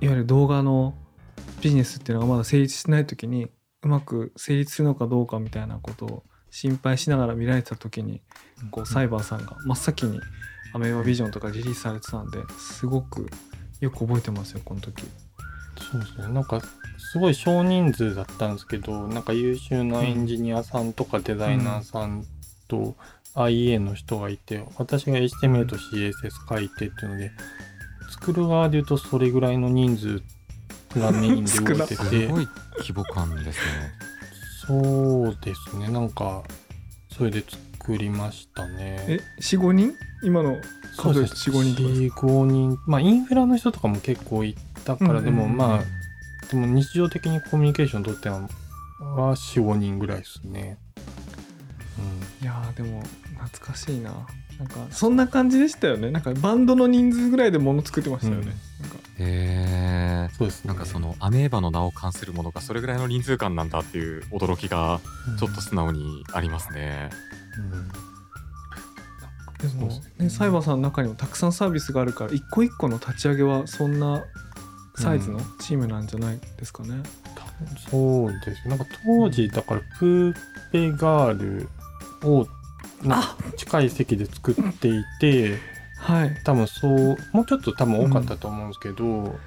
[0.00, 0.94] いわゆる動画の
[1.60, 3.48] ビジネスっていうのがまだ成立してない時に
[3.82, 8.22] うまく成立するのかどうかみたいなことを心配しながら見られてた時に
[8.70, 10.18] こうサイバーさんが真っ先に
[10.72, 13.28] アメーバビジョンとかリリースされてたんですごく
[13.80, 15.04] よく覚えてますよこの時
[15.80, 16.28] そうですね。
[16.28, 16.60] なんか、
[16.98, 22.24] すごい少人数だったんですけど、なんか優秀なエンジニアさんとかデザイナーさん
[22.68, 22.94] と
[23.34, 27.32] IA の人がいて、私が HTML と CSS 書いてっていうので、
[28.10, 30.22] 作る側で言うとそれぐらいの人数
[30.98, 33.54] がメインで動いてすて、ごい規模感ですね。
[34.66, 35.88] そうですね。
[35.88, 36.42] なんか、
[37.10, 37.42] それで
[37.80, 39.04] 作りましたね。
[39.08, 39.94] え45人？
[40.22, 40.58] 今の
[40.94, 41.50] そうです。
[41.50, 42.78] 数えて4 5人とかです4 5人。
[42.86, 45.80] まあ、インフラの人とかも結構いたから、うんでもまあ、
[46.50, 48.42] でも日常的にコミュニケーション取っては、
[49.00, 50.78] は4、5人ぐらいですね。
[51.98, 52.44] うん。
[52.44, 53.02] いやーでも
[53.38, 54.12] 懐かしいな。
[54.58, 56.10] なんかそんな感じでしたよね。
[56.10, 58.46] なんかバンドの人数ぐらいで物作ってましたよね、うん。
[58.46, 58.98] なんか。
[59.18, 60.68] へえそうですね。
[60.68, 65.00] なんかそのアメーバの名を冠するものがそれぐらいの人数感なんだっていう驚きが
[65.38, 67.08] ちょっと素直にありますね。
[67.34, 67.39] うん
[69.60, 74.24] でもねねサイバーさんの中にもたくさんサービスがあるから一個一個の立ち上げはそんな
[74.96, 77.02] サイズのチームなんじゃないですかね、
[77.90, 78.70] そうですよ。
[78.70, 80.34] なんか当時だからプー
[80.72, 81.68] ペガール
[82.22, 82.46] を
[83.56, 85.58] 近い席で作っていて
[85.98, 86.34] はい。
[86.44, 89.38] 多分そうもうちょっと多分多かったと思うんですけど、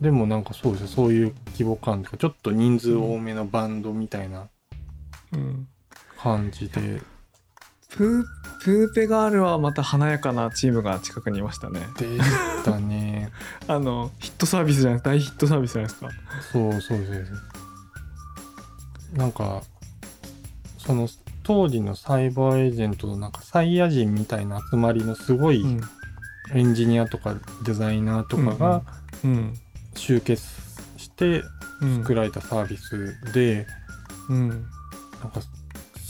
[0.00, 4.48] でもなんかそうですねそういう規模感とかちょっと人数多めのバンドみたいな
[5.32, 5.68] うん。
[6.20, 6.72] 感じで。
[6.72, 7.02] プー
[7.96, 11.80] プーペガールはまた華やかなチームが近くにいましたね。
[11.98, 13.30] でしたね。
[13.68, 16.08] あのヒットサービスじゃない大ヒットサービスじゃないですか。
[16.52, 17.32] そうそうです。
[19.12, 19.62] なんか
[20.78, 21.08] その
[21.42, 25.80] 当時のサイバーエージェントのなんかサイヤ人みたいな集まりのすごいうん。
[26.52, 28.82] エンジニアとかデザイナーとかが
[29.24, 29.54] うん。
[29.94, 30.42] 集結
[30.96, 31.42] して
[31.80, 31.98] うん。
[31.98, 33.66] 作られたサービスで、
[34.30, 34.48] うん。
[34.48, 35.40] なんか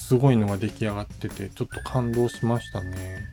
[0.08, 3.26] すごいのが出来上がっててちょっと感動しましたね。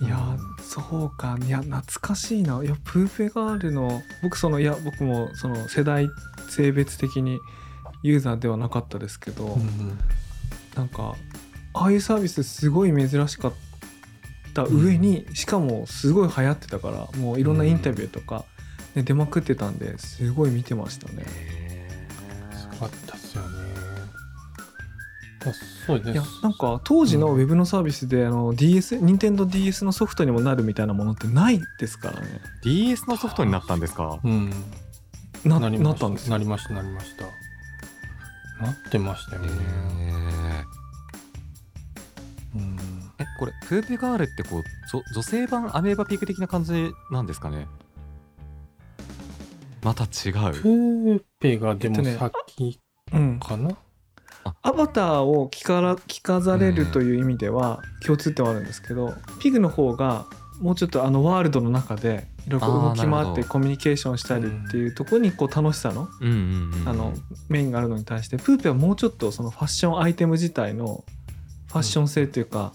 [0.00, 6.08] いやーそうかいや懐かしいないやプーペガールの僕そのいや僕もその世代
[6.48, 7.40] 性別的に
[8.04, 9.98] ユーザーではなかったですけど、うん
[10.76, 11.16] なんか
[11.74, 13.52] ああいうサービスすごい珍しかっ
[14.54, 18.44] た上に、しかもすごい流行ってたからもういろんなインタビューとか、
[18.94, 21.67] ね出まくってたんですごい見てましたね。
[25.40, 25.52] だ
[25.86, 26.12] そうですね。
[26.14, 32.26] いやなんか当時のウェブのサービスで、あの DS 任天堂 d s のソフトにもなるみたいなものってないですからね
[32.64, 34.18] DS のソフトになったんですか？
[34.24, 34.50] うん。
[35.44, 37.24] ななりましたなったんですよなりましたなりました。
[38.64, 39.52] なってましたよへね。
[42.54, 42.76] ーうん。
[43.20, 47.68] えこれプーペガールってこう女女性版アメーバピーク的な感じなんですかね？
[49.84, 52.18] また違プうーペがでもえっとね
[52.56, 52.80] 先
[53.12, 53.70] うん、かな？
[54.62, 60.26] アバターを着から着飾れるという意味では共通点はあるんですけど、ピグの方が
[60.60, 66.08] もうちょっとあのワールドの中でいろいろ動き回ってコミュニケーションしたりっていうところにこう楽しさの
[66.86, 67.12] あの
[67.48, 71.04] メインがあるのに対してプーペはもうちょっとそのファッションアイテム自体の
[71.68, 72.72] ファッション性というか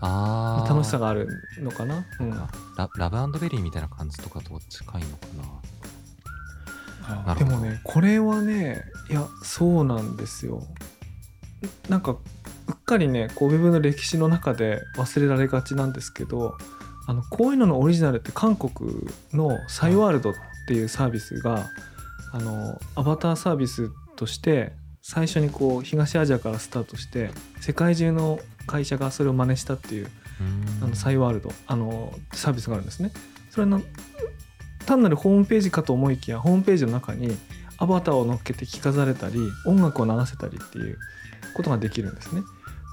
[0.00, 0.68] あー。
[0.72, 1.28] 楽しさがある
[1.60, 2.06] のかな。
[2.20, 2.30] うん。
[2.30, 5.58] ララブベリーみたいな感じとかと近いのかな。
[7.34, 10.62] でもねこれはねいやそうなんですよ
[11.88, 12.16] なんかう
[12.72, 16.56] っかりねこうウェブの歴史の中で忘れられがちなんですけど
[17.06, 20.34] あのこういうののオリジナルって韓国のサイワールドっ
[20.66, 21.66] ていうサービスが
[22.32, 30.10] あのアバターサービスとして最初にこう東アジアからスタートして世界中の会社がそれを真似したっていう
[30.80, 33.10] うんあのサイワールドあのサービスがあるんですね。
[33.50, 33.80] それの
[34.84, 37.36] 単なるホームページかと思いきやホームページの中に
[37.78, 40.98] アバターを乗っけて着飾れたり音楽を流せたりっていう
[41.54, 42.42] ことができるんですね。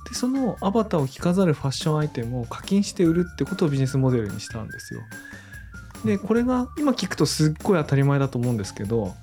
[0.10, 5.02] でそのアバターを着飾るファッションアイテムを課金して売るってことをビジネスモデルにしたんですよ。
[6.06, 9.15] でこれが今聞くとすっごい当たり前だと思うんですけど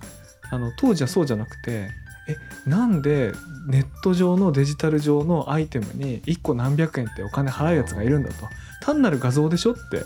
[0.51, 1.91] あの当時はそうじゃなくて
[2.29, 2.37] え
[2.69, 3.33] なんで
[3.69, 8.35] ネット上のデジタル上のアイテムに1個何百円ってお金払うやつがいるんだと
[8.83, 10.05] 単なる画像でしょって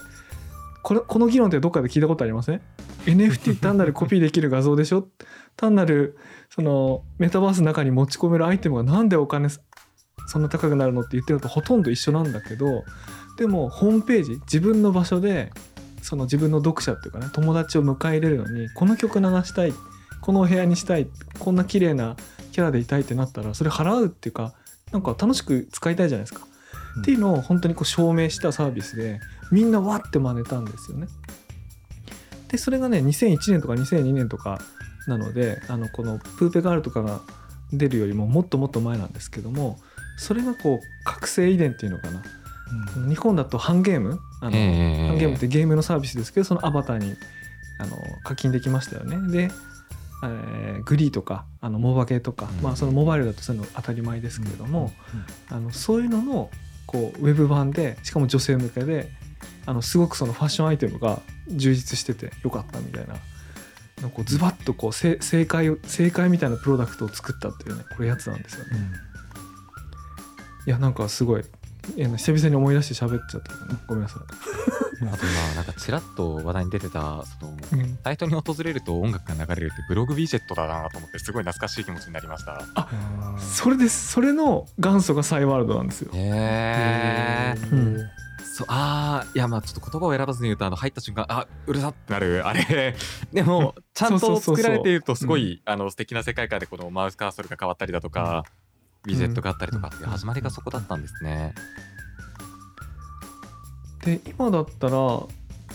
[0.82, 2.60] これこの議論ってどっかで聞いたことありません
[3.06, 5.08] ？NFT 単なるコピーできる画像でしょ？
[5.56, 6.16] 単なる
[6.50, 12.84] そのメタバースの中に持ち込めるアイテムがなんでお金そんな高くなるのって言ってるのとほとんど一緒なんだけど
[13.38, 15.50] でもホームページ自分の場所で
[16.02, 19.72] その自分の読者っていうかね友達を迎え入れるのにこの曲流したい
[20.20, 22.16] このお部屋にしたいこんな綺麗な
[22.52, 24.54] キャラでいたいってなったらそれ払うっていうか
[24.92, 26.46] なんか楽しく使いたいじゃないですか。
[26.50, 26.56] うん
[27.00, 29.20] っていうのを本当にこう証明したサービスで
[29.52, 31.08] みんなわって真似たんですよね。
[32.48, 34.60] でそれがね2001年とか2002年とか
[35.06, 37.20] なのであのこのプーペガールとかが
[37.72, 39.78] 出るよりももっともっと前なんですけども
[40.18, 42.22] それがこう覚醒遺伝っていうのかな
[42.96, 44.18] うん日本だとハンゲーム？
[44.40, 44.60] あの、え
[45.04, 47.14] えハンゲームってゲームのサービスですけどそのアバターに
[47.78, 49.30] あの課金できましたよね。
[49.30, 49.50] で、
[50.24, 54.92] えーグリーとかあのモバゲーとか、うんまあ、そのモバイルだとそういうの当たり前ですけれども、
[55.48, 56.50] あのそういうのの
[56.86, 59.10] こうウェブ版でしかも女性向けで
[59.66, 63.14] あのすごくそのファッションアイテムが充実しててよかったみたいな。
[64.06, 68.70] なんかこうズバッとこうせ正解を正解みたいなプロダクトを作ったっていうねこれやつなんですよね。
[68.72, 69.06] うん
[70.66, 71.44] いやなんかすごい
[71.96, 74.22] 久々に思い出して喋っちゃったかなごめんなさい。
[75.06, 82.64] あと今なんかちらっと話題に出てたそのうんサイトに訪れると音楽が流れるってブログビジェットだなと思ってすごい懐かしい気持ちになりました。
[82.74, 87.58] あそれですそれの元祖がサイワールドなんですよへえ。
[87.70, 88.10] うん
[88.56, 92.96] そうあーいやまあちょっと言葉を選ばずに言うとあの入った瞬間あうるさってなるあれ。
[93.30, 98.44] でもちゃんと作られているとすごいあの素敵な世界観でこのマウスカーソルが変わったりだとか、
[99.04, 101.54] ビジェットがあったりとかっていう始まりがそこだったんですね。
[104.06, 104.96] で今だったら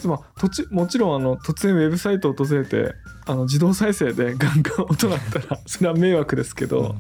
[0.03, 2.95] まあ途中もちろんあの突然ウェブサイトを訪れて
[3.27, 6.95] あの自動再生でガンガン音鳴ったらそれは迷惑ですけど、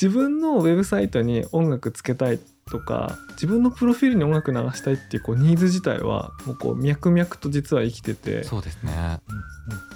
[0.00, 2.38] 自分のウェブサイトに音楽つけたい
[2.70, 8.44] とか自分のプロフィールに音楽流したいっていうこうニーズ自体はもうこう脈々と実は生きてて。
[8.44, 9.20] そうですね。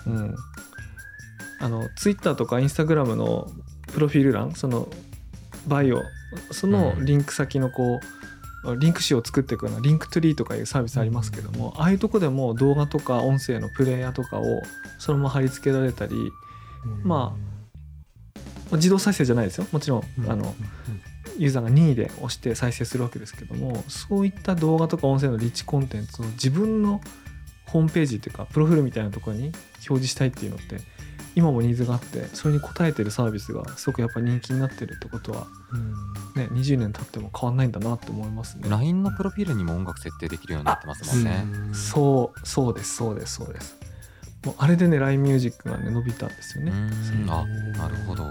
[0.06, 0.34] うん、
[1.60, 3.50] あのツイッターとかインスタグラムの
[3.92, 4.88] プロフィール欄その
[5.66, 6.02] バイオ
[6.50, 7.04] そのうん。
[7.04, 8.00] リンク先のこ
[8.64, 14.62] う、リンク集を作っていくような Linktree とかいうサービスありますけども、ああいうとこでも動画とか音声のプレイヤーとかを
[14.98, 16.14] そのまま貼り付けられたり
[17.02, 17.36] まま
[18.72, 19.66] あ自動再生じゃないですよ。
[19.72, 20.54] もちろん、あの
[21.38, 27.00] ユーザーが任意で押して再生するわけですけどもそういった動画とか音声のリッチコンテンツを自分の
[27.66, 30.80] ホームページっていうかプロフィールみたいなところに表示したいっていうのって
[31.34, 35.46] 今もニーズがあってそれに応えてるサービスがすごくやっぱ人気になってるってことは、
[36.36, 38.68] ね、20年経っても変わんないんだなと思いますね。
[38.68, 41.46] LINE のプロフィールにも音楽設定できるようになってますもんね。
[41.74, 43.76] そうそうですそうですそうです。
[44.44, 46.72] もうあれでね LINE ミュージックがね伸びたんですようね。
[47.28, 48.24] あうんなるほど。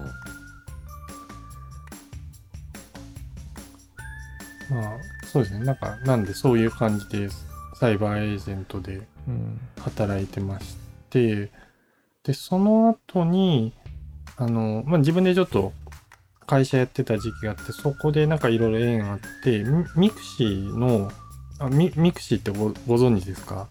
[4.71, 4.97] まあ
[5.31, 5.65] そうですね。
[5.65, 7.29] なんかなんでそういう感じで
[7.75, 10.75] サイバーエージェントでうん働いてまし
[11.10, 11.51] て
[12.23, 13.73] でその後に
[14.38, 15.73] あの、まあ、自分でちょっと
[16.47, 21.12] 会社やってた時期があってそこでなんかいろいろ縁あってミミクシーの
[21.60, 23.67] あミミクシーってごご存知ですか、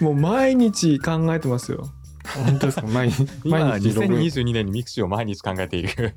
[0.00, 1.90] もう毎日考えてますよ。
[2.38, 2.86] え本当ですか？
[2.86, 4.14] 毎日今毎日ログ。
[4.14, 6.14] イン2022年にミクシーを毎日考えている。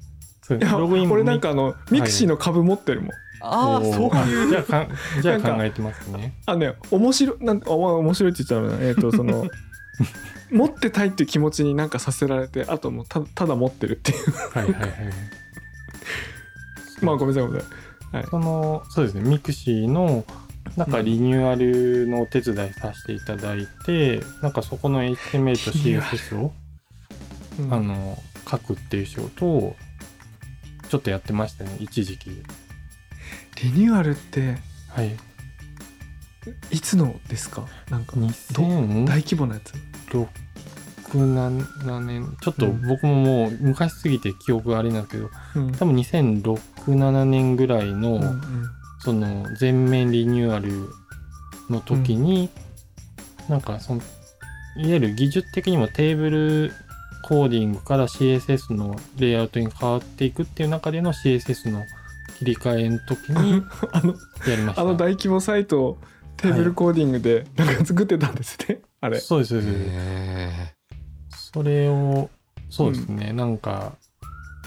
[0.49, 3.11] ログイン俺なんかあのミクシーの株持ってるもん。
[3.41, 4.49] ああそういう。
[4.49, 4.89] じゃあかん
[5.21, 6.33] じゃあ考えてますね。
[6.45, 8.85] あね面白いなんあまあ面白いって言っちゃうな。
[8.85, 9.47] えっ、とその
[10.51, 14.31] 持ってたいっていう気持ちになんかさせられてあともうたただ持ってるっていう。
[14.51, 14.91] はいはいはい
[17.01, 17.65] まあごめんなさいごめんな
[18.11, 18.27] さい。
[18.29, 19.21] そのそうですね。
[19.21, 20.25] ミクシーの
[20.77, 26.53] なんかリニューアルのお手伝いさせていただいて、なんかそこの HTML と CSS を、
[27.59, 27.73] うん。
[27.73, 28.17] あの
[28.49, 29.75] 書くっていう仕事を
[30.89, 32.29] ちょっとやってましたね一時期。
[33.63, 34.57] リニューアルって
[34.89, 35.15] はい。
[36.71, 37.65] いつのですか？
[37.89, 39.73] なんか2006大規模なやつ
[41.09, 42.87] ？7年ちょっとうん。
[42.87, 45.71] 僕ももう昔すぎて記憶があれなんですけどうん。
[45.71, 48.41] 多分2006-7年ぐらいの、うんうん。
[48.99, 50.89] その全面リニューアル
[51.69, 52.49] の時に、
[53.47, 54.01] なんかその
[54.77, 56.73] いわゆる技術的にもテーブル
[57.27, 61.83] コーディングから CSS のレイアウトに変わっていくっていう中での CSS の
[62.37, 64.13] 切り替えの時に あの
[64.47, 64.81] やりました。
[64.83, 65.97] あの大規模サイトを
[66.37, 69.19] テーブルコーディングでなんか作ってたんですね、あれ。
[69.19, 69.73] そうですそうです。
[69.75, 70.75] へ
[71.31, 72.29] それを
[72.69, 73.93] そうですね、なんか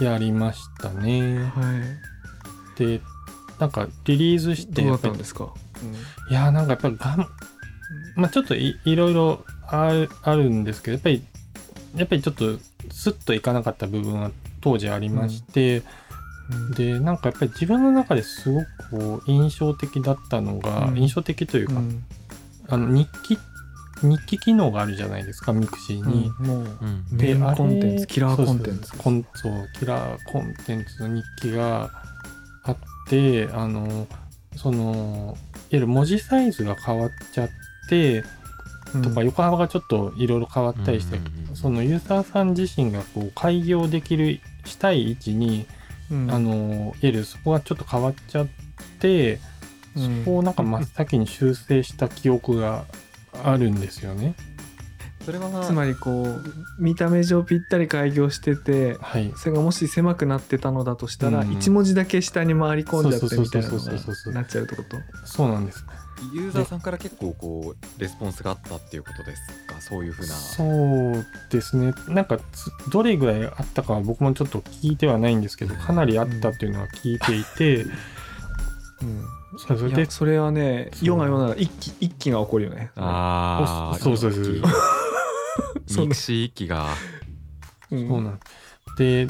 [0.01, 1.39] やりましたね。
[1.55, 1.63] は
[2.77, 2.85] い。
[2.85, 3.01] で
[3.61, 5.55] なんかリリースしてどうだやったんですか、
[6.29, 7.29] いやーなんかやっぱりがん
[8.17, 11.23] まあちょっといいろいろあるあるんですけどやっぱり
[11.99, 12.59] やっぱりちょっと
[12.91, 14.31] スッといかなかった部分は
[14.61, 15.85] 当時ありまして、うん
[16.75, 20.99] でなんかやっぱり自分の中ですごくこう印象的だったのが、うん。
[20.99, 22.05] 印象的というか、うん。
[22.69, 23.39] あの日記
[24.01, 26.31] 日記機能があるじゃないですかミクシーに。
[26.41, 26.67] うんもう
[27.13, 31.91] であれコンテンツキラーコンテンツそうそうコンそうキラーコンテンツの日記が
[32.65, 32.77] あっ
[33.09, 34.07] てあの
[34.57, 35.37] そのいわ
[35.71, 37.49] ゆる文字サイズが変わっちゃっ
[37.91, 38.25] て
[39.03, 41.19] とか横幅がちょっといろいろ変わったりして、
[41.61, 45.67] そのユーザーさん自身がこう改行できるしたい位置に、
[46.11, 48.49] うんあのいわゆるそこがちょっと変わっちゃっ
[49.01, 49.41] て、
[49.97, 52.85] うんそこをなんか真っ先に修正した記憶が
[53.45, 54.35] あるんですよね。
[55.25, 56.43] それはつまりこう
[56.79, 59.31] 見た目上ぴったり開業しててはい。
[59.37, 64.97] それがもし狭くなってたのだとしたらうん1文字だけ下に回り込んじゃってみたいなのなっちゃうってこと？
[65.27, 65.85] そうなんです。
[66.33, 69.81] ユーザーさんから結構こうレスポンスがあったっていうことですか？
[69.81, 70.35] そういうふうな。
[70.35, 71.93] そうですね。
[72.09, 77.85] なんかつどれぐらいあったかは僕もちょっと聞いてはないんですけど、かなりあったっていうのは聞いていて、
[79.57, 81.07] そうそれでそれはねそう。
[81.07, 82.91] 世が世なら一揆一揆が起こるよね。
[82.97, 84.45] ああそうそうそう。
[85.87, 86.89] そうミクシー一揆が。
[87.91, 88.09] うん。
[88.09, 88.41] そうなん。
[88.99, 89.29] で、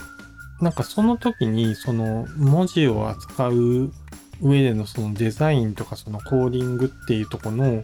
[0.61, 3.93] なんかその時にその文字を扱う
[4.41, 7.83] 上でのそのデザインとかそのコーディングっていうところの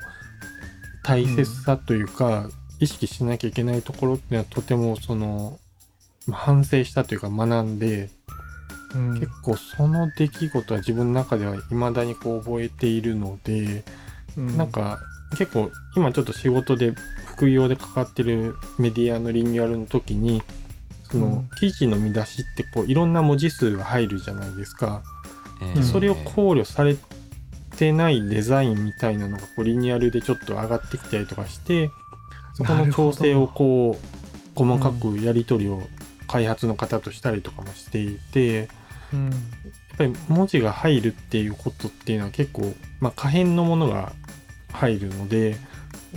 [1.03, 2.49] 大切さというか、
[2.81, 5.59] 意識しなきゃいけないところっていうのはとてもその
[6.27, 8.11] まあ反省したというか学んで
[8.95, 9.15] うん。
[9.15, 13.85] 結構その出来事は自分の中では未だにこう覚えているので、
[14.37, 14.57] うん。
[14.57, 15.01] なんか
[15.31, 16.93] 結構今ちょっと仕事で
[17.27, 20.43] 副業でかかってるメディアのリニューアルの時に
[21.11, 21.49] そのうん。
[21.59, 25.03] 記事の見出しってこういろんな文字数が入るじゃないですか。
[25.77, 26.97] うんそれを考慮され
[27.77, 31.91] てないデザインみたいなのがこうリニュアルでちょっと上がってきたりとかして
[32.55, 35.83] そこの調整をこう細かくやり取りを
[36.29, 38.69] 開発の方としたりとかもしていて。
[39.13, 39.31] うん
[39.95, 44.13] やっぱり文字が入るっていうことっていうのは結構、まあ、可変のものが
[44.73, 45.57] 入るので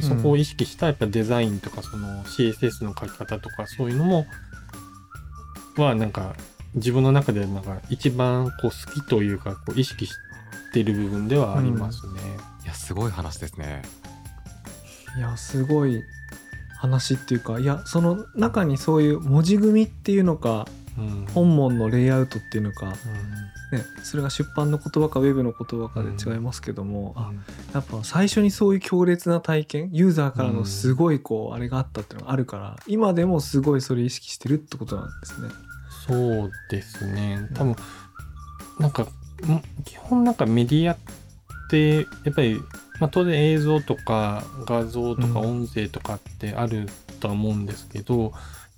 [0.01, 4.25] そこを意識したやっぱデザインとかその CSS の書き方とかそういうのも
[5.77, 6.35] はなんか
[6.77, 10.13] 自分の中でなんか一番こう好きというかこう意識し
[10.73, 12.13] てる部分ではありますね。
[12.63, 13.81] いやすごい話ですね。
[15.17, 16.03] いやすごい
[16.79, 20.67] 話っていうかいやその中にそういう文字組みっていうのか
[20.97, 21.25] うん。
[21.33, 23.77] 本文のレイアウトっていうのか、うん。
[23.77, 27.35] ね、それが出版の言葉かウェブの言葉かで違いますけども、あうん。
[27.73, 35.49] やっぱ最初にそういう強烈な体験ユーザーからのすごいこうあれがあったっていうのがあるから今でもすごいそれ意識してるってことなんですね。
[36.07, 37.47] そうですね。
[37.53, 37.75] 多分
[38.79, 39.07] なんかん？
[39.83, 40.97] 基本なんかメディアっ
[41.69, 42.61] てやっぱり、
[42.99, 45.61] まあ、当然映像とか画像とかうん。
[45.61, 46.87] 音声とかってある
[47.19, 48.31] とは思うんですけど、やっ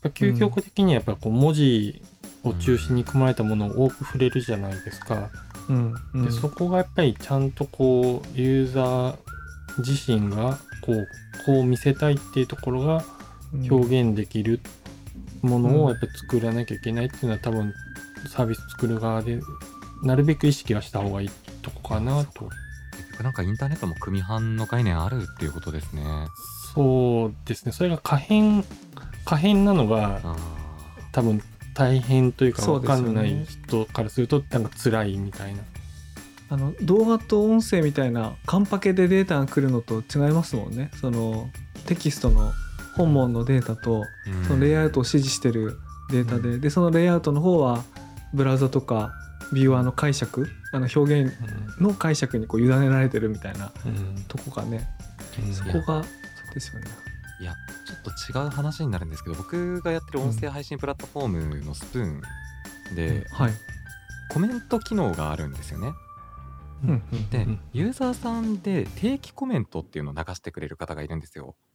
[0.04, 2.02] ぱ究極的にはやっぱこう文字
[2.44, 5.30] を中心に組まれたものを多く触れるじゃないですか。
[5.70, 5.96] うん。
[6.14, 6.26] うん。
[6.26, 9.18] でそこがやっぱりちゃんとこうユーザー
[9.80, 11.08] 自身がこう
[11.46, 13.04] こう見せたいっていうところが
[13.70, 14.60] 表現できる
[15.42, 17.74] ものをやっぱり作らなきゃいけないっていうのは多分
[18.28, 19.40] サービス作る側で
[20.04, 21.30] なるべく意識はした方がいい
[21.62, 22.50] とこかなと。
[22.92, 26.04] 結局なんかインターネットも組版の概念あるっていうことですね。
[26.74, 27.72] そうですね。
[27.72, 28.64] それが可変
[29.26, 30.36] 可変なのがあ
[31.12, 31.42] 多分
[31.74, 35.62] 大変というか分かんない人からするとなんか辛いみたいな。
[36.52, 41.48] あの動画と音声みたいなカンパケでデータが来るのと違いますもんねその
[41.86, 42.52] テキストの
[43.00, 44.04] 本文のデータと
[44.46, 45.80] そのレイアウトを指示してる
[46.12, 47.86] データで、でそのレイアウトの方は
[48.34, 49.14] ブラウザとか
[49.54, 51.34] ビューアーの解釈あの表現
[51.80, 54.26] の解釈にこう委ねられてるみたいなうん。
[54.28, 54.90] とこがね。
[55.42, 55.54] うん。
[55.54, 56.10] そこがそ
[56.52, 56.88] うですよね。
[57.40, 57.54] いや
[57.88, 62.22] ちょっと違う話になるんですけど僕がやってる音声配信プラットフォームのスプーン
[62.96, 63.54] で、はい、
[64.30, 65.94] コメント機能があるんですよね。
[66.84, 67.30] うん。
[67.30, 67.60] で、うん。
[67.72, 71.56] ユーザーさんで定期コメントっていうのを流してくれる方がいるんですよ。
[71.56, 71.69] うん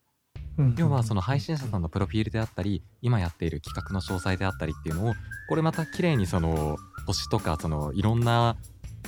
[0.76, 5.14] 要はその配信者さんのプロフィールであったり今やっている企画の詳細であったりっていうのを
[5.48, 6.76] これまた綺麗にその
[7.06, 8.56] 星とかそのいろんな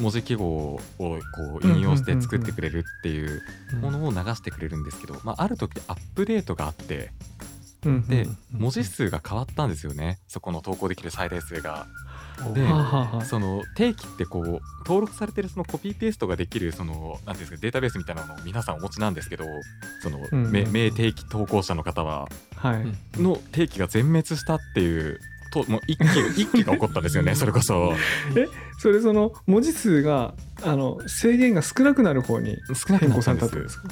[0.01, 1.18] 文字記号をこ
[1.62, 3.42] う引用して作ってくれるっていう
[3.80, 7.12] ものを流してくれるんですけど、まあ、ある時アップデートがあって
[7.84, 10.18] うんでうん文字数が変わったんですよね。
[10.28, 11.86] そこの投稿できる最大数が。
[12.55, 19.45] でその定期ってこう登録されてるそのコピーペーストができるそのなんていうんですかデータベースみたいなのを皆さんお持ちなんですけど
[20.03, 25.18] その、うんめ名定期投稿者の方ははい、の定期が全滅したっていう
[25.53, 25.99] ともう一
[26.34, 27.93] 気一気が起こったんですよね それこそ。
[28.78, 33.82] それその文字数があの制限が少なくなる方に少なく変更されたってことですす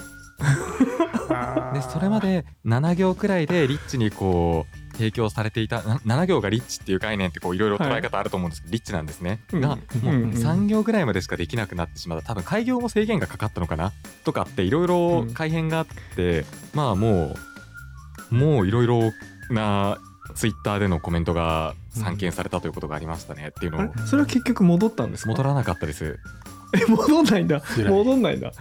[1.29, 1.73] か？
[1.75, 8.63] でそれまで7行くらいでリッチにこう提供されていたな7行がリッチっていう概念ってこういろいろ捉え方あると思うんです。
[8.63, 9.61] けど、リッチなんですね、うん。
[9.61, 12.27] がもううん3行ぐらいまでしかできなくなってしまった。
[12.27, 13.93] 多分開業も制限がかかったのかな
[14.25, 15.87] とかっていろいろ改変があっ
[16.17, 17.37] て、まあも
[18.31, 19.13] うもういろいろ
[19.51, 19.99] な
[20.35, 23.49] ツイッターでのコメントが散見されたということがありましたね。
[23.49, 24.07] っていうのを。
[24.07, 25.31] それは結局戻ったんですか？
[25.31, 26.19] 戻らなかったです。
[26.75, 27.63] え戻んないんだ。
[27.89, 28.53] 戻んないんだ。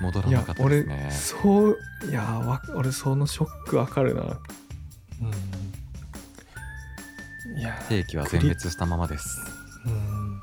[0.00, 1.10] 戻らなかったで俺すね。
[1.12, 4.40] そういやわ俺そのショックわかるな
[5.20, 5.30] うん。
[7.58, 9.28] いや定期は全滅したままです。
[9.86, 10.40] うん。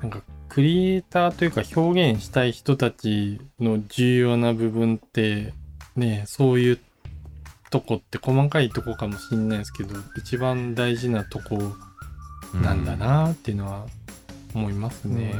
[0.00, 5.52] なんかクリエイターというか表現したい人たちの重要な部分って
[5.96, 6.78] ねそういう
[7.70, 11.74] とこって細かいとこかもしれないですけど一番大事なとこ
[12.54, 13.86] なんだなっていうのは
[14.54, 15.34] 思いますね。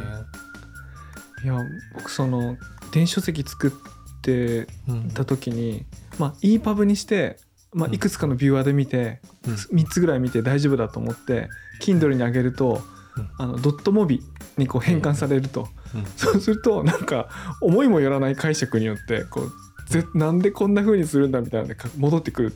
[1.45, 1.59] いや
[1.95, 2.57] 僕その
[2.93, 5.87] 電子書籍作ってうんた時に
[6.19, 7.39] まあ EPUB にして、
[7.73, 7.95] まあ、うん。
[7.95, 9.55] いくつかのビューアーで見て、うん。
[9.55, 11.49] 3つぐらい見て大丈夫だと思って
[11.83, 12.83] Kindle に上げると、
[13.17, 13.29] うん。
[13.39, 14.23] あのドットモビ
[14.57, 16.05] にこう変換されると、うん。
[16.17, 17.29] そうするとなんか
[17.61, 19.53] 思いもよらない解釈によってこう
[19.91, 22.53] ぜなんでこんな風にするんだみたいなのでか戻ってくる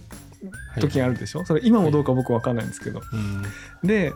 [0.80, 3.42] 時があるでしょ、それ今もどうか僕わかんないんですけど、うん。
[3.86, 4.12] で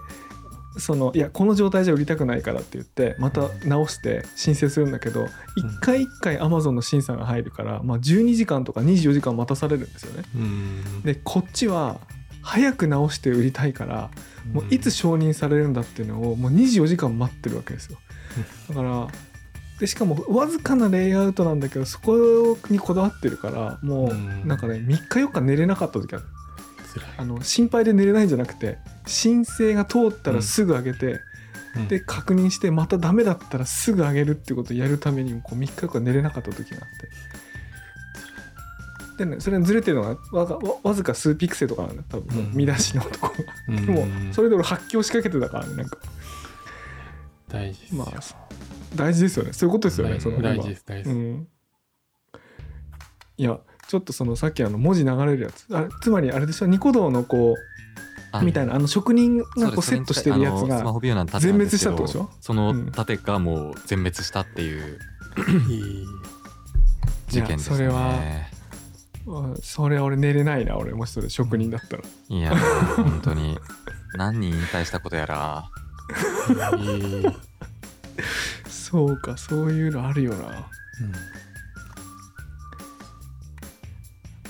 [0.76, 10.24] そのいやこの状態じゃ売りたくないからって言ってまた直して申請するんだけど一回一回 Amazon の審査が入るから、まあ、12時間とか24時間待たされるんですよね。
[10.34, 11.02] うん。
[11.02, 12.00] でこっちは
[12.42, 14.10] 早く直して売りたいから
[14.52, 17.98] もういつ承認されるんだっていうのをもう24時間待ってるわけですよ。
[18.68, 19.08] だから
[19.78, 26.24] でしかもわずかなレイアウトなんだけどそこにこだわってるからもうなんかね3日4日寝れなかった時ある。
[27.16, 31.20] あの心配で寝れないんじゃなくて申請が通ったらすぐ上げて、
[31.76, 31.88] うん。
[31.88, 37.00] で確認してまたダメだったらすぐ上げるってことをやるためにこう3日4日寝れなかった時があっ
[39.16, 39.24] て。
[39.24, 42.04] でねそれにずれてるのがわわわずか数ピクセルとかなんだよ。
[42.08, 42.52] 多分、うん。
[42.54, 43.34] 見出しのとこが。
[43.68, 43.86] うん。
[43.86, 45.98] でもそれで俺発狂しかけてたからねなんか。
[47.48, 48.04] 大事ですよ。
[48.04, 48.20] まあ
[48.94, 49.52] 大事ですよね。
[49.52, 51.04] そういうことですよね大その大今事です大事。
[51.04, 51.48] です、うん。
[53.36, 55.66] いやちょっとそのさっきあの文字流れるやつ。
[55.76, 56.66] あつまりあれでしょ？
[56.66, 57.73] ニコ動のこあう
[58.42, 60.82] みたいなあの職人がこうセットしてるやつが
[61.40, 62.30] 全滅したってことでしょ？
[62.40, 64.98] その盾がもう全滅したっていう
[67.28, 67.76] 事件ですね。
[67.76, 68.18] それは
[69.26, 72.02] うんそれは俺寝れないな俺もしそれ職人だったら。
[72.28, 73.58] いやー本当に。
[74.16, 75.64] 何人引退したことやら。
[78.68, 80.68] そうかそういうのあるよな。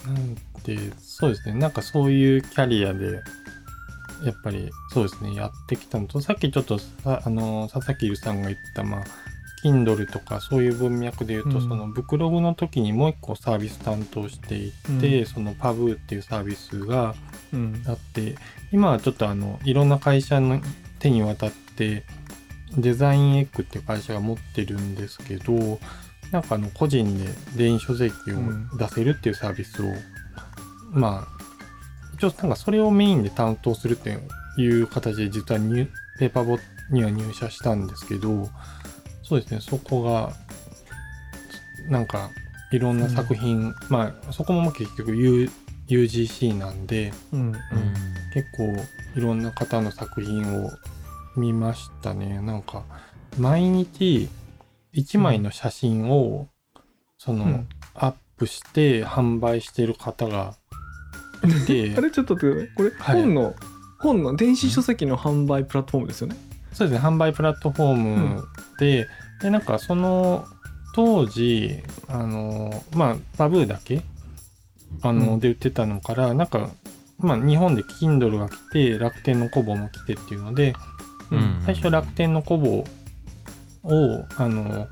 [0.07, 0.15] うん。
[0.15, 1.55] なんでそうですね。
[1.59, 3.23] なんかそういうキャリアで
[4.25, 5.35] やっぱりそうですね。
[5.35, 9.05] やってきたのとさっきちょっとさあの佐々木ゆさんが言ったまあ
[9.65, 11.63] Kindle とかそういう文脈で言うと、うん。
[11.63, 15.27] そのブクログの時にもう一個サービス担当していて、うん。
[15.27, 17.15] そのパブーっていうサービスが
[17.53, 17.83] うん。
[17.87, 18.37] あって
[18.73, 20.61] 今はちょっとあのいろんな会社の
[20.99, 22.05] 手に渡って
[22.77, 25.79] デザインエッグっていう会社が持ってるんですけど
[26.31, 29.87] なんかあの個人で電子書籍を出せるっていうサービスを、
[30.91, 31.34] まあ一
[32.25, 34.19] 応なんかそれをメインで担当するって
[34.59, 36.59] いう形で実はニューペーパーボ
[36.91, 38.49] には入社したんですけど
[39.23, 40.33] そうですねそこが
[41.89, 42.31] なんか
[42.73, 45.51] いろんな作品、まあそこも結局 U
[45.89, 47.55] UGC なんでうんうん。
[48.33, 48.75] 結構
[49.17, 50.71] いろんな方の作品を
[51.37, 52.41] 見ましたね。
[52.41, 52.85] なんか
[53.39, 54.29] 毎日
[54.95, 56.49] 1枚の写真を
[57.19, 57.69] その、うん。
[57.95, 60.57] アップして販売してる方が
[61.49, 61.95] いて。
[61.99, 63.23] あれちょっと待ってこれはい。
[63.23, 63.55] 本の、
[63.99, 66.37] 本の電子書籍の販売プラットフォームですよね？
[66.73, 68.45] そうですね販売プラットフォーム
[68.79, 69.09] で、
[69.41, 70.45] でなんかその
[70.95, 74.03] 当時あのまあバブーだけ
[75.03, 75.41] あの、うん。
[75.41, 76.71] で売ってたのからなんか
[77.19, 80.75] まあ日本で Kindle が来て楽天のコボも来てっていうので
[81.31, 81.63] うん。
[81.65, 82.85] 最初楽天のコボ
[83.85, 84.89] をあの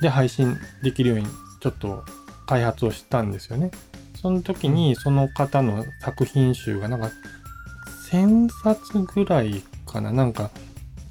[0.00, 1.26] で配信できるように
[1.60, 2.04] ちょっと
[2.46, 3.70] 開発をしたんですよね。
[4.20, 7.10] その時にその方の作品集がなんか
[8.10, 10.12] 1000冊ぐらいかな。
[10.12, 10.50] なんか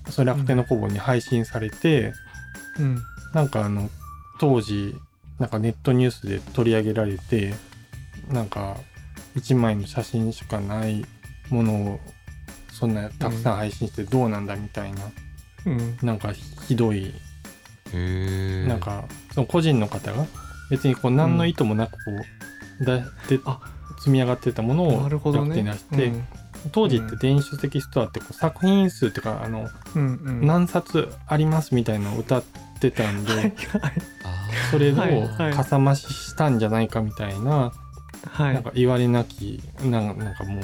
[0.09, 2.13] それ楽天のコボに配信されて、
[2.77, 2.99] うん。
[3.33, 3.89] なんかあの
[4.39, 4.95] 当時
[5.39, 7.53] なんかネットニュースで取り上げられて
[8.27, 8.77] なんか
[9.35, 11.05] 1枚の写真しかない
[11.49, 11.99] ものを
[12.71, 15.01] そんなたくさん配信してどうなんだみたいな、
[15.65, 15.97] うん。
[16.01, 16.33] なんか
[16.67, 17.13] ひどい
[18.67, 20.25] なんかその個人の方が
[20.69, 22.48] 別にこう何の意図もなくこう
[22.81, 23.59] だであ
[23.99, 26.13] 積み上がってたものをなるほど楽天ねに出して、
[26.71, 30.47] 当時って電子書籍ストアってこう作品数っていうかあのうんうん。
[30.47, 32.43] 何冊ありますみたいなのを歌っ
[32.79, 33.53] てたんで、はい
[34.71, 34.95] それを
[35.53, 37.71] かさ増ししたんじゃないかみたいな、
[38.25, 38.53] はい。
[38.53, 40.63] なんか言われなきなんなんかもう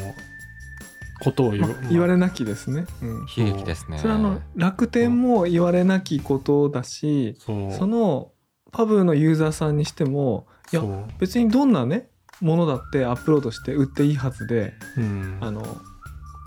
[1.22, 1.88] ことを言まう、あ。
[1.90, 3.98] 言われなきですね、うん、悲劇ですね。
[4.00, 7.74] それはあの楽天も言われなきことだしそう。
[7.74, 8.32] その
[8.72, 10.82] パブのユーザーさんにしてもいや
[11.20, 12.10] 別にどんなね
[12.42, 15.38] ものだってアップロードして売っていいはずでうん。
[15.42, 15.64] あの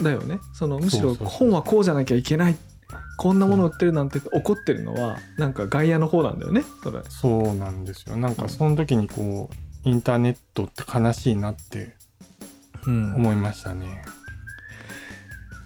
[0.03, 0.39] だよね。
[0.53, 2.57] そのむしろ本はこうじゃなきゃいけない。
[3.17, 6.63] こんなもの売ってるなんて怒ってるのはなんか外野の方なんだよね。
[6.85, 8.17] それそうなんですよ。
[8.17, 11.97] なんかその時にこうインターネットって悲しいなって
[12.87, 13.15] うん。
[13.17, 14.03] 思いましたね。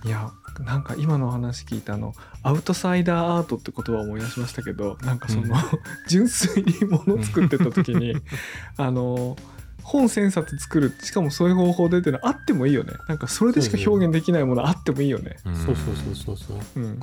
[0.05, 0.31] いや
[0.61, 5.51] なんか今の話聞いたあのアウトサイダーアートって言葉を思い出しましたけどなんかその、うん。
[6.09, 8.15] 純粋にもの作ってた時に
[8.77, 9.37] あの
[9.83, 12.93] 本1000冊作るしかもそういう方法でっていうのはあってもいいよね。
[13.09, 15.37] なんかそれでしか表現できないものあってもいいよね。
[15.45, 15.57] うん。
[15.57, 16.59] そうそうそうそうそう。
[16.77, 17.01] うん。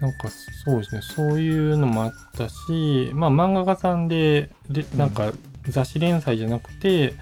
[0.00, 0.28] なんか
[0.64, 1.02] そうですね。
[1.02, 5.32] そういうのもあったしまあ漫画家さんででなんか
[5.68, 7.14] 雑誌連載じゃなくて、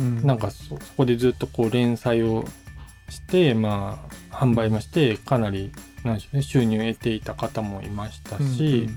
[0.00, 0.26] うん。
[0.26, 2.46] なんかそそこでずっとこう連載を
[3.08, 5.72] してまあ販売もしてかなり
[6.04, 8.88] なんでしょうね収入を得ていた方もいましたし、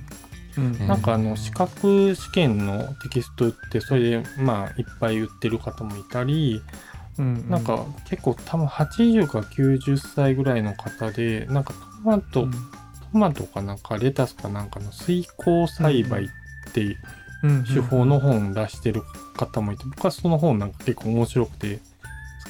[0.58, 0.76] うんうん。
[0.76, 6.62] うんなんかあの資格試験のテキストってそれでまあいっぱい売ってる方もいたり
[7.18, 7.50] うんうん。
[7.50, 12.52] なんか結構多分80か90歳ぐらいの方でなんかトマト、うん。
[12.52, 12.58] ト
[13.14, 16.28] マトかなんかレタスかなんかの水耕栽培っ
[16.74, 16.98] て
[17.74, 19.02] 手法の本出してる
[19.36, 21.82] 方もいて僕はその本なんか結構面白くて好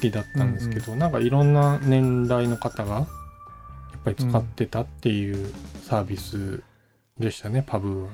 [0.02, 3.06] きだったんですけど、なんかいろんな年代の方がやっ
[4.04, 5.52] ぱり使ってたっていう
[5.84, 6.62] サービス
[7.18, 8.10] でしたね、パブは。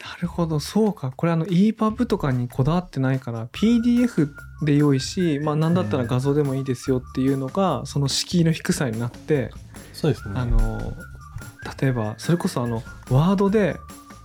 [0.00, 4.28] なるほどそうかこれあの EPUB とかにこだわってないから PDF
[4.64, 9.50] で良いしまあ何だったら画像でもいいですよっていうのがその敷居の低さになって
[9.92, 10.34] そうですね。
[10.36, 10.94] あの
[11.80, 13.76] 例えばそれこそあのワードで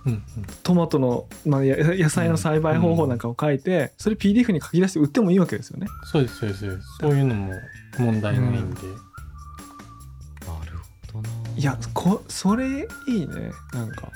[0.06, 0.22] うんうん、
[0.62, 5.86] トマトの、まあ、や野菜の栽培方法なんかを書いてそれ PDF に書き出して売ってもいいわけですよね。
[6.04, 6.88] そうですそうですそうです。
[7.00, 7.52] そういうのも
[7.98, 8.82] 問題ないんで。
[8.82, 10.78] なる
[11.12, 14.10] ほどないやこそれいいねなんか。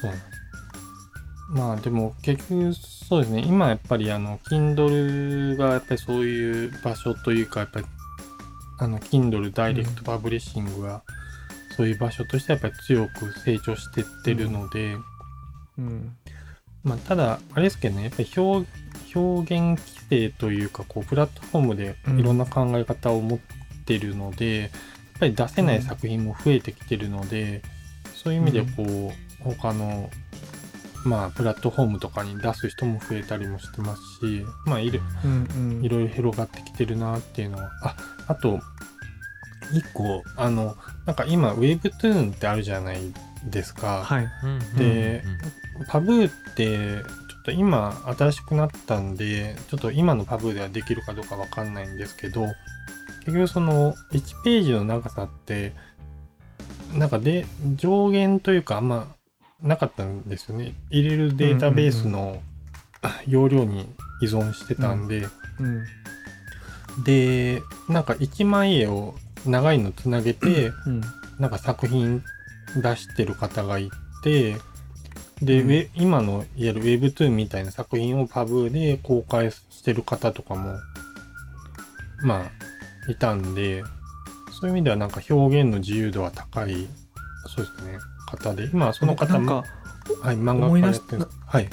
[0.00, 0.36] そうなんです
[1.48, 7.86] まあでも結局そうですね今やっぱりあの Kindle がやっぱりそういう場所というかやっぱり
[8.78, 11.02] あの Kindle ダイレクトパブリッシングが
[11.76, 15.04] そういう場所としてやっぱり強く成長してってるので、うん
[16.84, 18.68] まあただあれですけどねやっぱり表
[19.14, 23.38] 表現規制というかこうプラットフォームでいろんな考え方を持っ
[23.86, 24.70] てるので、やっ
[25.20, 27.62] ぱり出せない作品も増えてきてるので、
[28.14, 29.12] そういう意味でこ
[29.42, 30.10] う、他の
[31.06, 35.48] まあプラットフォームとかに出す人も増えたりもしてますしまあいるうん
[35.78, 35.84] うん。
[35.84, 37.96] いろいろ広がってきてるなっていうのはあ
[38.26, 38.58] あと
[39.72, 42.98] 一個あのなんか今 Webtoon ってあるじゃない
[43.46, 44.02] ですか？
[44.04, 44.28] はい。
[44.42, 45.24] うんうんで
[45.78, 45.86] うん。
[45.86, 52.46] パブーってちょっと今新しくなったんでちょっと今のパブーではできるかどうかわかんないんですけど
[53.20, 55.74] 結局その1ページの長さって
[56.94, 59.08] なんかで上限というかあんま
[59.62, 60.74] なかったんですよね。
[60.90, 62.40] 入れるデータベースの
[63.26, 63.88] 容量に
[64.22, 65.26] 依存してたんで、
[65.60, 65.84] うん
[67.04, 71.00] でなんか1枚絵を長いのつなげて、うん。
[71.38, 72.24] なんか作品
[72.74, 73.90] 出してる方がい
[74.22, 74.56] て、
[75.42, 75.68] で、うん。
[75.68, 80.78] ウェ今のいわゆる Webtoon みたいな作品をパブで公開してる方とかも、
[82.22, 83.82] まあ、いたんで、
[84.60, 86.88] そういう意味ではなんか表現の自由度は高い、
[87.46, 89.64] そうですね、方で、今はその方も、
[90.22, 91.26] はい、漫画家やってる。
[91.46, 91.68] はい。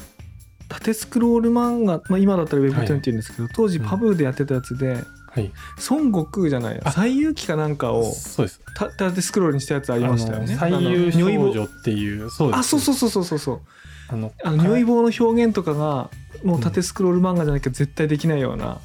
[0.69, 4.97] 縦スクロール漫画、まあ、今だったら Webtoon はいって言うんですけど、当時うんパブーでやってたやつで、
[5.33, 5.51] はい。
[5.89, 8.61] 孫悟空じゃないやあ西遊記かなんかをそうです。
[8.75, 10.57] た縦スクロールにしたやつありましたよね。
[10.59, 12.59] あの最優少女っていう、そうです。
[12.59, 13.61] あそうそうそうそうそうそう
[14.09, 16.11] あの、あの如意棒の表現とかが
[16.43, 18.79] もう縦スクロール漫画じゃなきゃ絶対できないような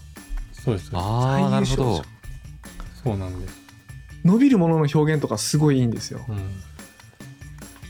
[0.53, 0.90] そうです。
[0.94, 2.03] ああなるほど
[3.05, 3.59] そうなんです。
[4.24, 6.24] 伸びるものの表現とかすごいいいんですよ。
[6.28, 6.62] うん、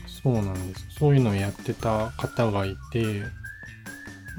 [0.07, 3.23] そうなんですそういうのをやってた方がいて、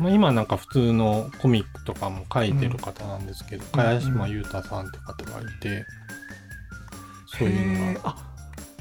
[0.00, 5.84] まあ、今なんか普通のコミックとかも書いてる方なんですけど、茅島裕太さんって方がいて、
[7.26, 8.16] そういうのが。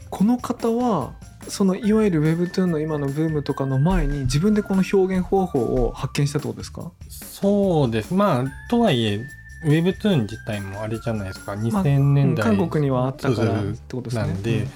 [0.10, 1.14] この方は
[1.48, 6.92] そのいわゆる Webtoon の今のブームとかの前に自分でこの表現方法を発見したってことですか？
[7.10, 8.14] そうです。
[8.14, 9.24] まあとはいえ
[9.66, 11.52] Webtoon 自体もあれじゃないですか。
[11.52, 14.22] 2000年代、韓国にはあったからってことですね。
[14.24, 14.42] なん。
[14.42, 14.68] で、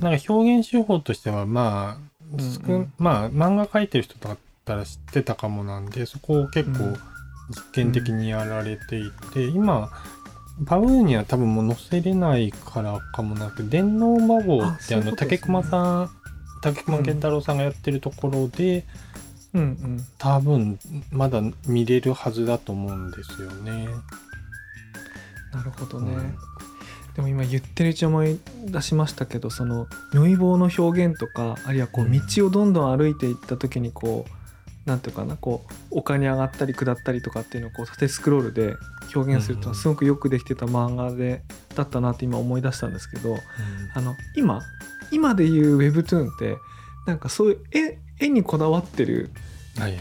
[0.00, 2.92] なんか表現手法としてはまあ、うん少ん。
[2.98, 4.36] まあ漫画描いてる人だ
[4.74, 6.96] ったら知ってたかもなんでそこを結構うん。
[7.50, 9.90] 実験的にやられていて、今
[10.66, 16.10] パブーには多分もう載せれないからかもなく電脳魔法あってあの竹熊さん
[16.60, 18.84] 竹熊健太郎さんがやってるところで、
[19.54, 20.06] うんうん。
[20.18, 20.78] 多分
[21.10, 23.88] まだ見れるはずだと思うんですよね。
[25.54, 26.12] なるほどね。
[26.12, 26.36] うん。
[27.14, 32.12] でも今言ってるうちに思い出しましたけどその如意棒の表現とかあるいはこううん。
[32.12, 34.37] 道をどんどん歩いていった時にこう
[34.88, 38.74] なんていうかなこう丘に上がったり下ったりとかっていうのをこう縦スクロールで
[39.14, 41.42] 表現するとうんうんすごくよくできてた漫画で
[41.74, 43.36] だったなって今思い出したんですけど
[43.94, 44.62] あの今
[45.12, 46.56] 今でいう Webtoon って
[47.06, 49.30] なんかそういう絵絵にこだわってる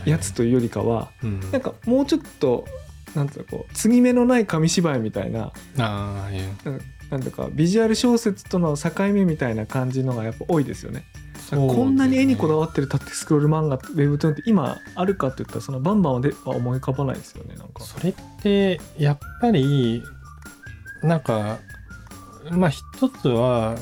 [0.06, 1.40] やつというよりかはうん。
[1.52, 2.66] なんかもうちょっと
[3.14, 6.30] なんていうのこう継ぎ目のない紙芝居みたいなあ
[7.10, 11.04] なんていうかビジュアル小説との境目みたいな感じのがやっぱ多いですよね。
[11.50, 17.84] こんなに絵にこだわってる縦スクロール漫画ウェブトゥーンって今あるかって言ったらそのバンバンでは思い浮かばないですよねなんか。
[17.84, 20.04] それってやっぱり
[21.04, 21.60] なんか
[22.52, 22.84] まあ一
[23.22, 23.78] つは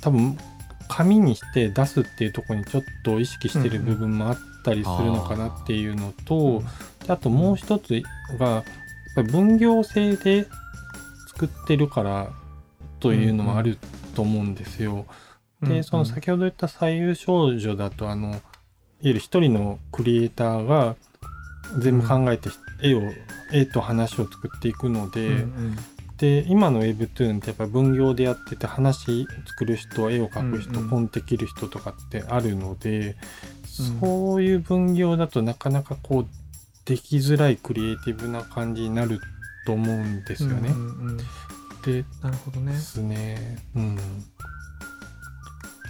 [0.00, 0.36] 多分
[0.88, 6.62] 紙にして出すっていうところにちょっと意識してる部分もあったりするのかなっていうのと、
[7.06, 8.02] であともう一つ
[8.38, 8.64] が
[9.30, 10.46] 分業制で
[11.28, 12.30] 作ってるから
[13.00, 13.78] というのもある
[14.14, 15.06] と思うんですよ。
[15.62, 18.40] でその先ほど言った左右少女だとあのいわ
[19.00, 20.96] ゆる一人のクリエイターが
[21.78, 22.50] 全部考えて
[22.82, 23.02] 絵を
[23.52, 25.76] 絵と話を作っていくので、うん
[26.16, 33.14] で今の Webtoon ってやっぱ分業でやってて話作る人絵を描く人、うんうん本できる人とかってあるので、うん
[34.00, 36.26] そういう分業だとなかなかこう
[36.86, 39.20] できづらいクリエイティブな感じになる
[39.66, 40.70] と思うんですよね。
[40.70, 41.16] うんうんうん
[41.84, 43.58] でなるほどねですね。
[43.76, 43.98] うん。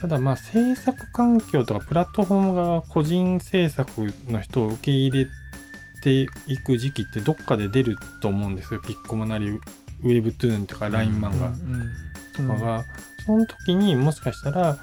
[0.00, 5.30] ただまあ制作環境とかプラットフォーム側が個人制作の人を受け入れ
[6.02, 8.80] ていく時期ってどっかで出ると思うんですよ。
[8.80, 11.92] ピッコマなりウェブトゥーンとか LINE 漫画うんうん
[12.34, 12.84] とかが。
[13.24, 14.78] その時にもしかしたら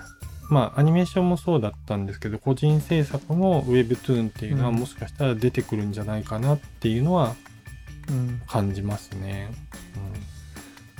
[0.49, 7.35] まあアニメーションもそうだったんですけど個人制作のウェブトゥーンっていうのはうんもしかしたら出てくるんじゃないかなっていうのは
[8.09, 9.49] うん感じますね。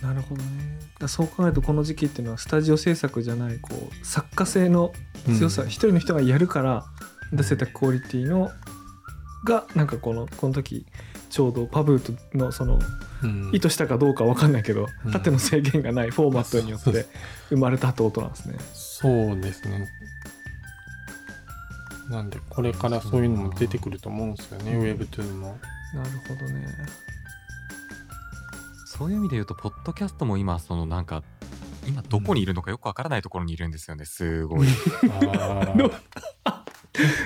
[0.03, 4.93] なるほどねそう考えるとこの時期っていうのはスタジオ制作じゃないこう作家性の
[5.37, 6.85] 強さ、うん一人の人がやるから
[7.31, 8.51] 出せたクオリティの
[9.45, 10.85] がなんかこのこの時
[11.29, 12.79] ちょうどパブートのその
[13.23, 17.05] うん意図したかどうかわかんないけど、うん縦の制限がないフォーマットによって
[17.49, 18.55] 生まれたってことなんですね。
[18.73, 19.87] そうですね。
[22.09, 25.57] なんで、これからそういうのも出てくると思うんですよね、うんウェブトゥーンも。
[25.95, 26.67] なるほどね。
[29.03, 31.23] そういう意味で言うとポッドキャストも今そのなんか
[31.85, 34.67] 今どこにいるのかよくわからないところにいるんですよねすごい。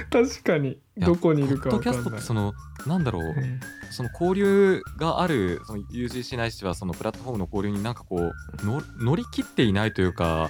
[0.09, 0.79] 確かに。
[0.95, 2.03] やどこにいるかポッドキャス。
[2.03, 2.55] トってその
[2.87, 3.59] なんだろう、うん
[3.91, 8.33] その交流があるその UGC ないしはそのプラットフォームの交流になんかこう
[8.65, 10.49] の乗り切っていないというか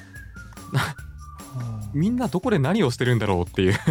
[0.72, 1.92] ー。
[1.94, 3.74] みんなどこで何をしてるんだろうっていう。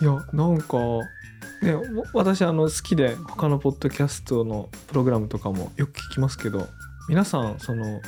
[0.00, 0.78] いやなんか
[1.62, 1.82] ねわ
[2.14, 6.66] 私あの好きで他のポッドキャストのプログラムとかもよく聞きますけど
[7.08, 8.00] 皆さんその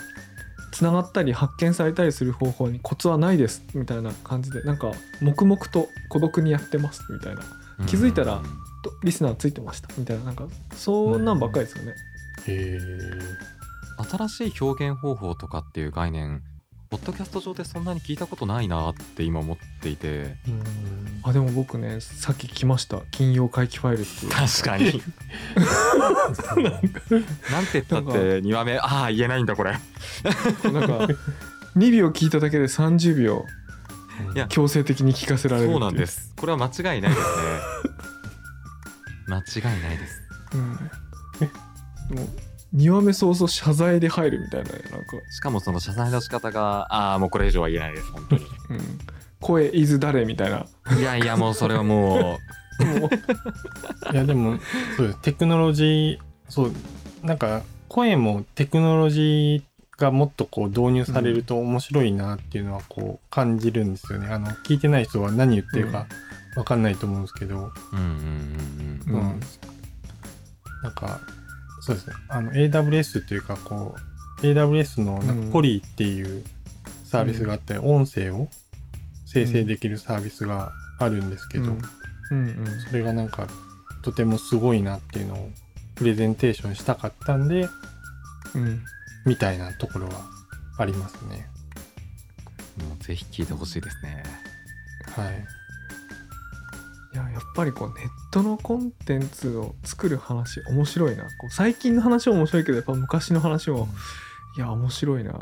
[0.72, 4.90] つながったり発見されたりする方法にコツはないですみたいな感じでなんか
[5.20, 7.42] 黙々と孤独にやってますみたいな。
[7.86, 8.40] 気づいたら
[9.02, 10.24] リスナーついてましたみたいな。
[10.24, 11.94] なんかそんなんばっかりですよね。
[12.46, 12.78] へ
[14.10, 16.42] 新しい表現方法とかっていう概念
[16.94, 20.36] ポッドキャスト上でそんなに聞いたことないなって今思っていて。
[21.24, 23.00] あでも僕ねさっき来ました。
[23.10, 25.02] 金曜回帰ファイルって確かに。
[27.50, 28.78] なんて言ったって2話目。
[28.78, 29.72] ああ言えないんだこれ。
[29.72, 31.08] なんか
[31.76, 33.44] 2秒聞いただけで30秒
[34.36, 36.32] いや強制的に聞かせられるそうなんで、す。
[36.36, 37.24] これは間違いないですね。
[39.26, 40.22] 間違いないです
[40.52, 40.76] うん、
[42.14, 42.28] でも
[42.74, 48.42] 2話目早々謝罪で入るみたいなねなんか、しかもその謝罪の仕方がああもうこれ以上は言えないです本当に。
[48.70, 48.80] うん、
[49.40, 50.66] 声イズ誰みたいな。
[50.98, 52.38] いやいやもうそれはも
[52.82, 53.10] も
[54.12, 54.58] いや、でも、
[54.96, 55.18] そうです。
[55.22, 56.18] テクノロジー、
[56.48, 56.72] そう、
[57.22, 64.26] なんか、声もテクノロジーがもっとこう導入されると面白いなっていうのはこう感じるんですよね。
[64.28, 66.06] あの、聞いてない人は何言ってるか
[66.56, 68.06] わかんないと思うんですけど、ううんうん
[69.08, 69.40] うんう、うんん。
[70.82, 71.20] なんか、
[71.84, 72.14] そうですね。
[72.28, 73.94] あの、AWS というか、こ
[74.42, 75.46] う、AWS のなんうん。
[75.48, 76.42] かポリーっていう
[77.04, 78.48] サービスがあって、音声を
[79.26, 81.78] 生成できるサービスがあるんですけど、うん。
[82.30, 82.80] うんうん。
[82.88, 83.46] それがなんか、
[84.02, 85.50] とてもすごいなっていうのを
[85.94, 87.68] プレゼンテーションしたかったんで、
[88.54, 88.82] うん。
[89.26, 90.24] みたいなところは
[90.78, 91.48] ありますね。
[92.78, 94.22] もうぜひ聞いてほしいですね。
[95.14, 95.44] はい。
[97.14, 101.22] いややっぱりこうネットのコンテンツを作る話面白いな。
[101.22, 103.88] こう最近の話も面白いけどやっぱ昔の話も
[104.56, 105.32] いや面白いな。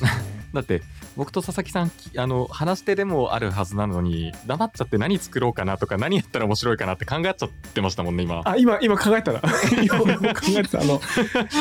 [0.54, 0.82] だって
[1.16, 8.42] 僕と佐々木さんきあの話し手でもあるはずなのに黙っちゃって何作ろうかなとか何やったら面白いかなって考えちゃってましたもんね今。
[8.44, 9.40] あ今今考えたら。
[9.42, 11.00] 考えてたあの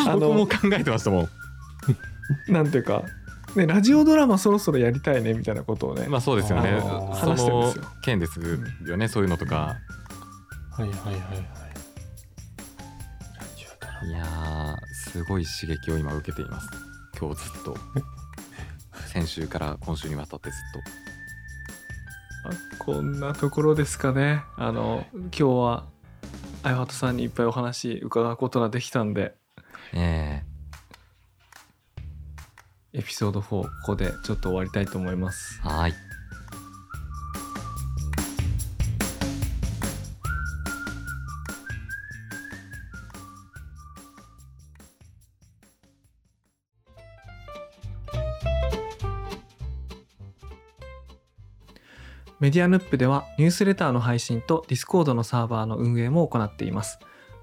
[0.07, 1.29] あ僕もの考えてましたもん。
[2.47, 3.03] なんていうか、
[3.55, 6.79] ね、ラジオドラマそろそろやりたいねみたいなことをね、まあそうですよね。
[6.79, 7.83] その話してるんですよ。
[8.03, 8.39] 件です
[8.87, 9.75] よね、そういうのとか、
[10.71, 11.21] はいはいはいはい。
[13.39, 14.07] ラジオドラマ。
[14.07, 16.69] いやーすごい刺激を今受けています。
[17.19, 17.75] 今日ずっと。
[19.07, 20.59] 先週から今週にわたってずっ
[22.43, 24.43] あこんなところですかね。
[24.55, 25.85] あの今日は
[26.63, 29.35] 相畑さんにいっぱいお話伺うことができたんで。
[29.55, 29.61] と
[29.93, 30.20] え
[32.93, 35.61] エピソード4ここでちょっと終わりたいと思います。
[35.63, 35.93] えはーい。
[52.41, 56.97] メディアヌップではニュースレターの配信とディスコードのサーバーの運営も行っています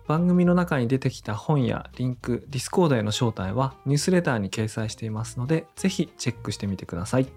[0.09, 7.29] 番組の中に出てきた本やリンクディスコードへの招待はニュースレターに掲載していますのでぜひチェックしてみてください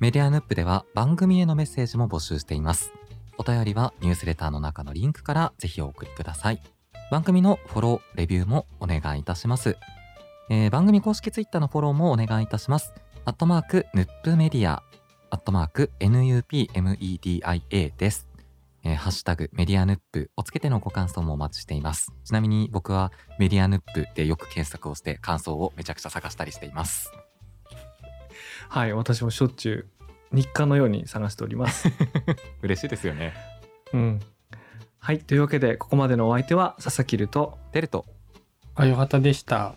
[0.00, 2.92] メディアヌップでは番組へのメッセージも募集しています。
[3.36, 6.62] お便りはニュースレターの中のリンクからぜひお送りください。
[7.10, 9.76] 番組のフォロー、レビューもお願いいたします。
[10.50, 12.92] えー番組公式ツイッターのフォローもお願いいたします。
[13.24, 14.84] アットマーク、ヌップメディア、
[15.30, 18.27] アットマーク、NUPMEDIA です。
[18.84, 22.12] えーハッシュタグメディアヌップをつけてのご感想もお待ちしています。
[22.24, 27.12] ちなみに僕はメディアヌップでよく検索をして感想をめちゃくちゃ探したりしています。
[28.68, 29.88] はい私もしょっちゅ
[30.32, 31.88] う日課のように探しております
[32.62, 33.34] 嬉しいですよね。
[33.92, 34.20] うん
[34.98, 38.04] はいというわけでここまでのお相手は佐々木るとテルト、
[38.74, 39.76] あよはたでした。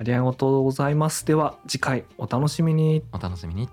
[0.00, 3.68] ありがとうございますでは次回お楽しみにお楽しみに。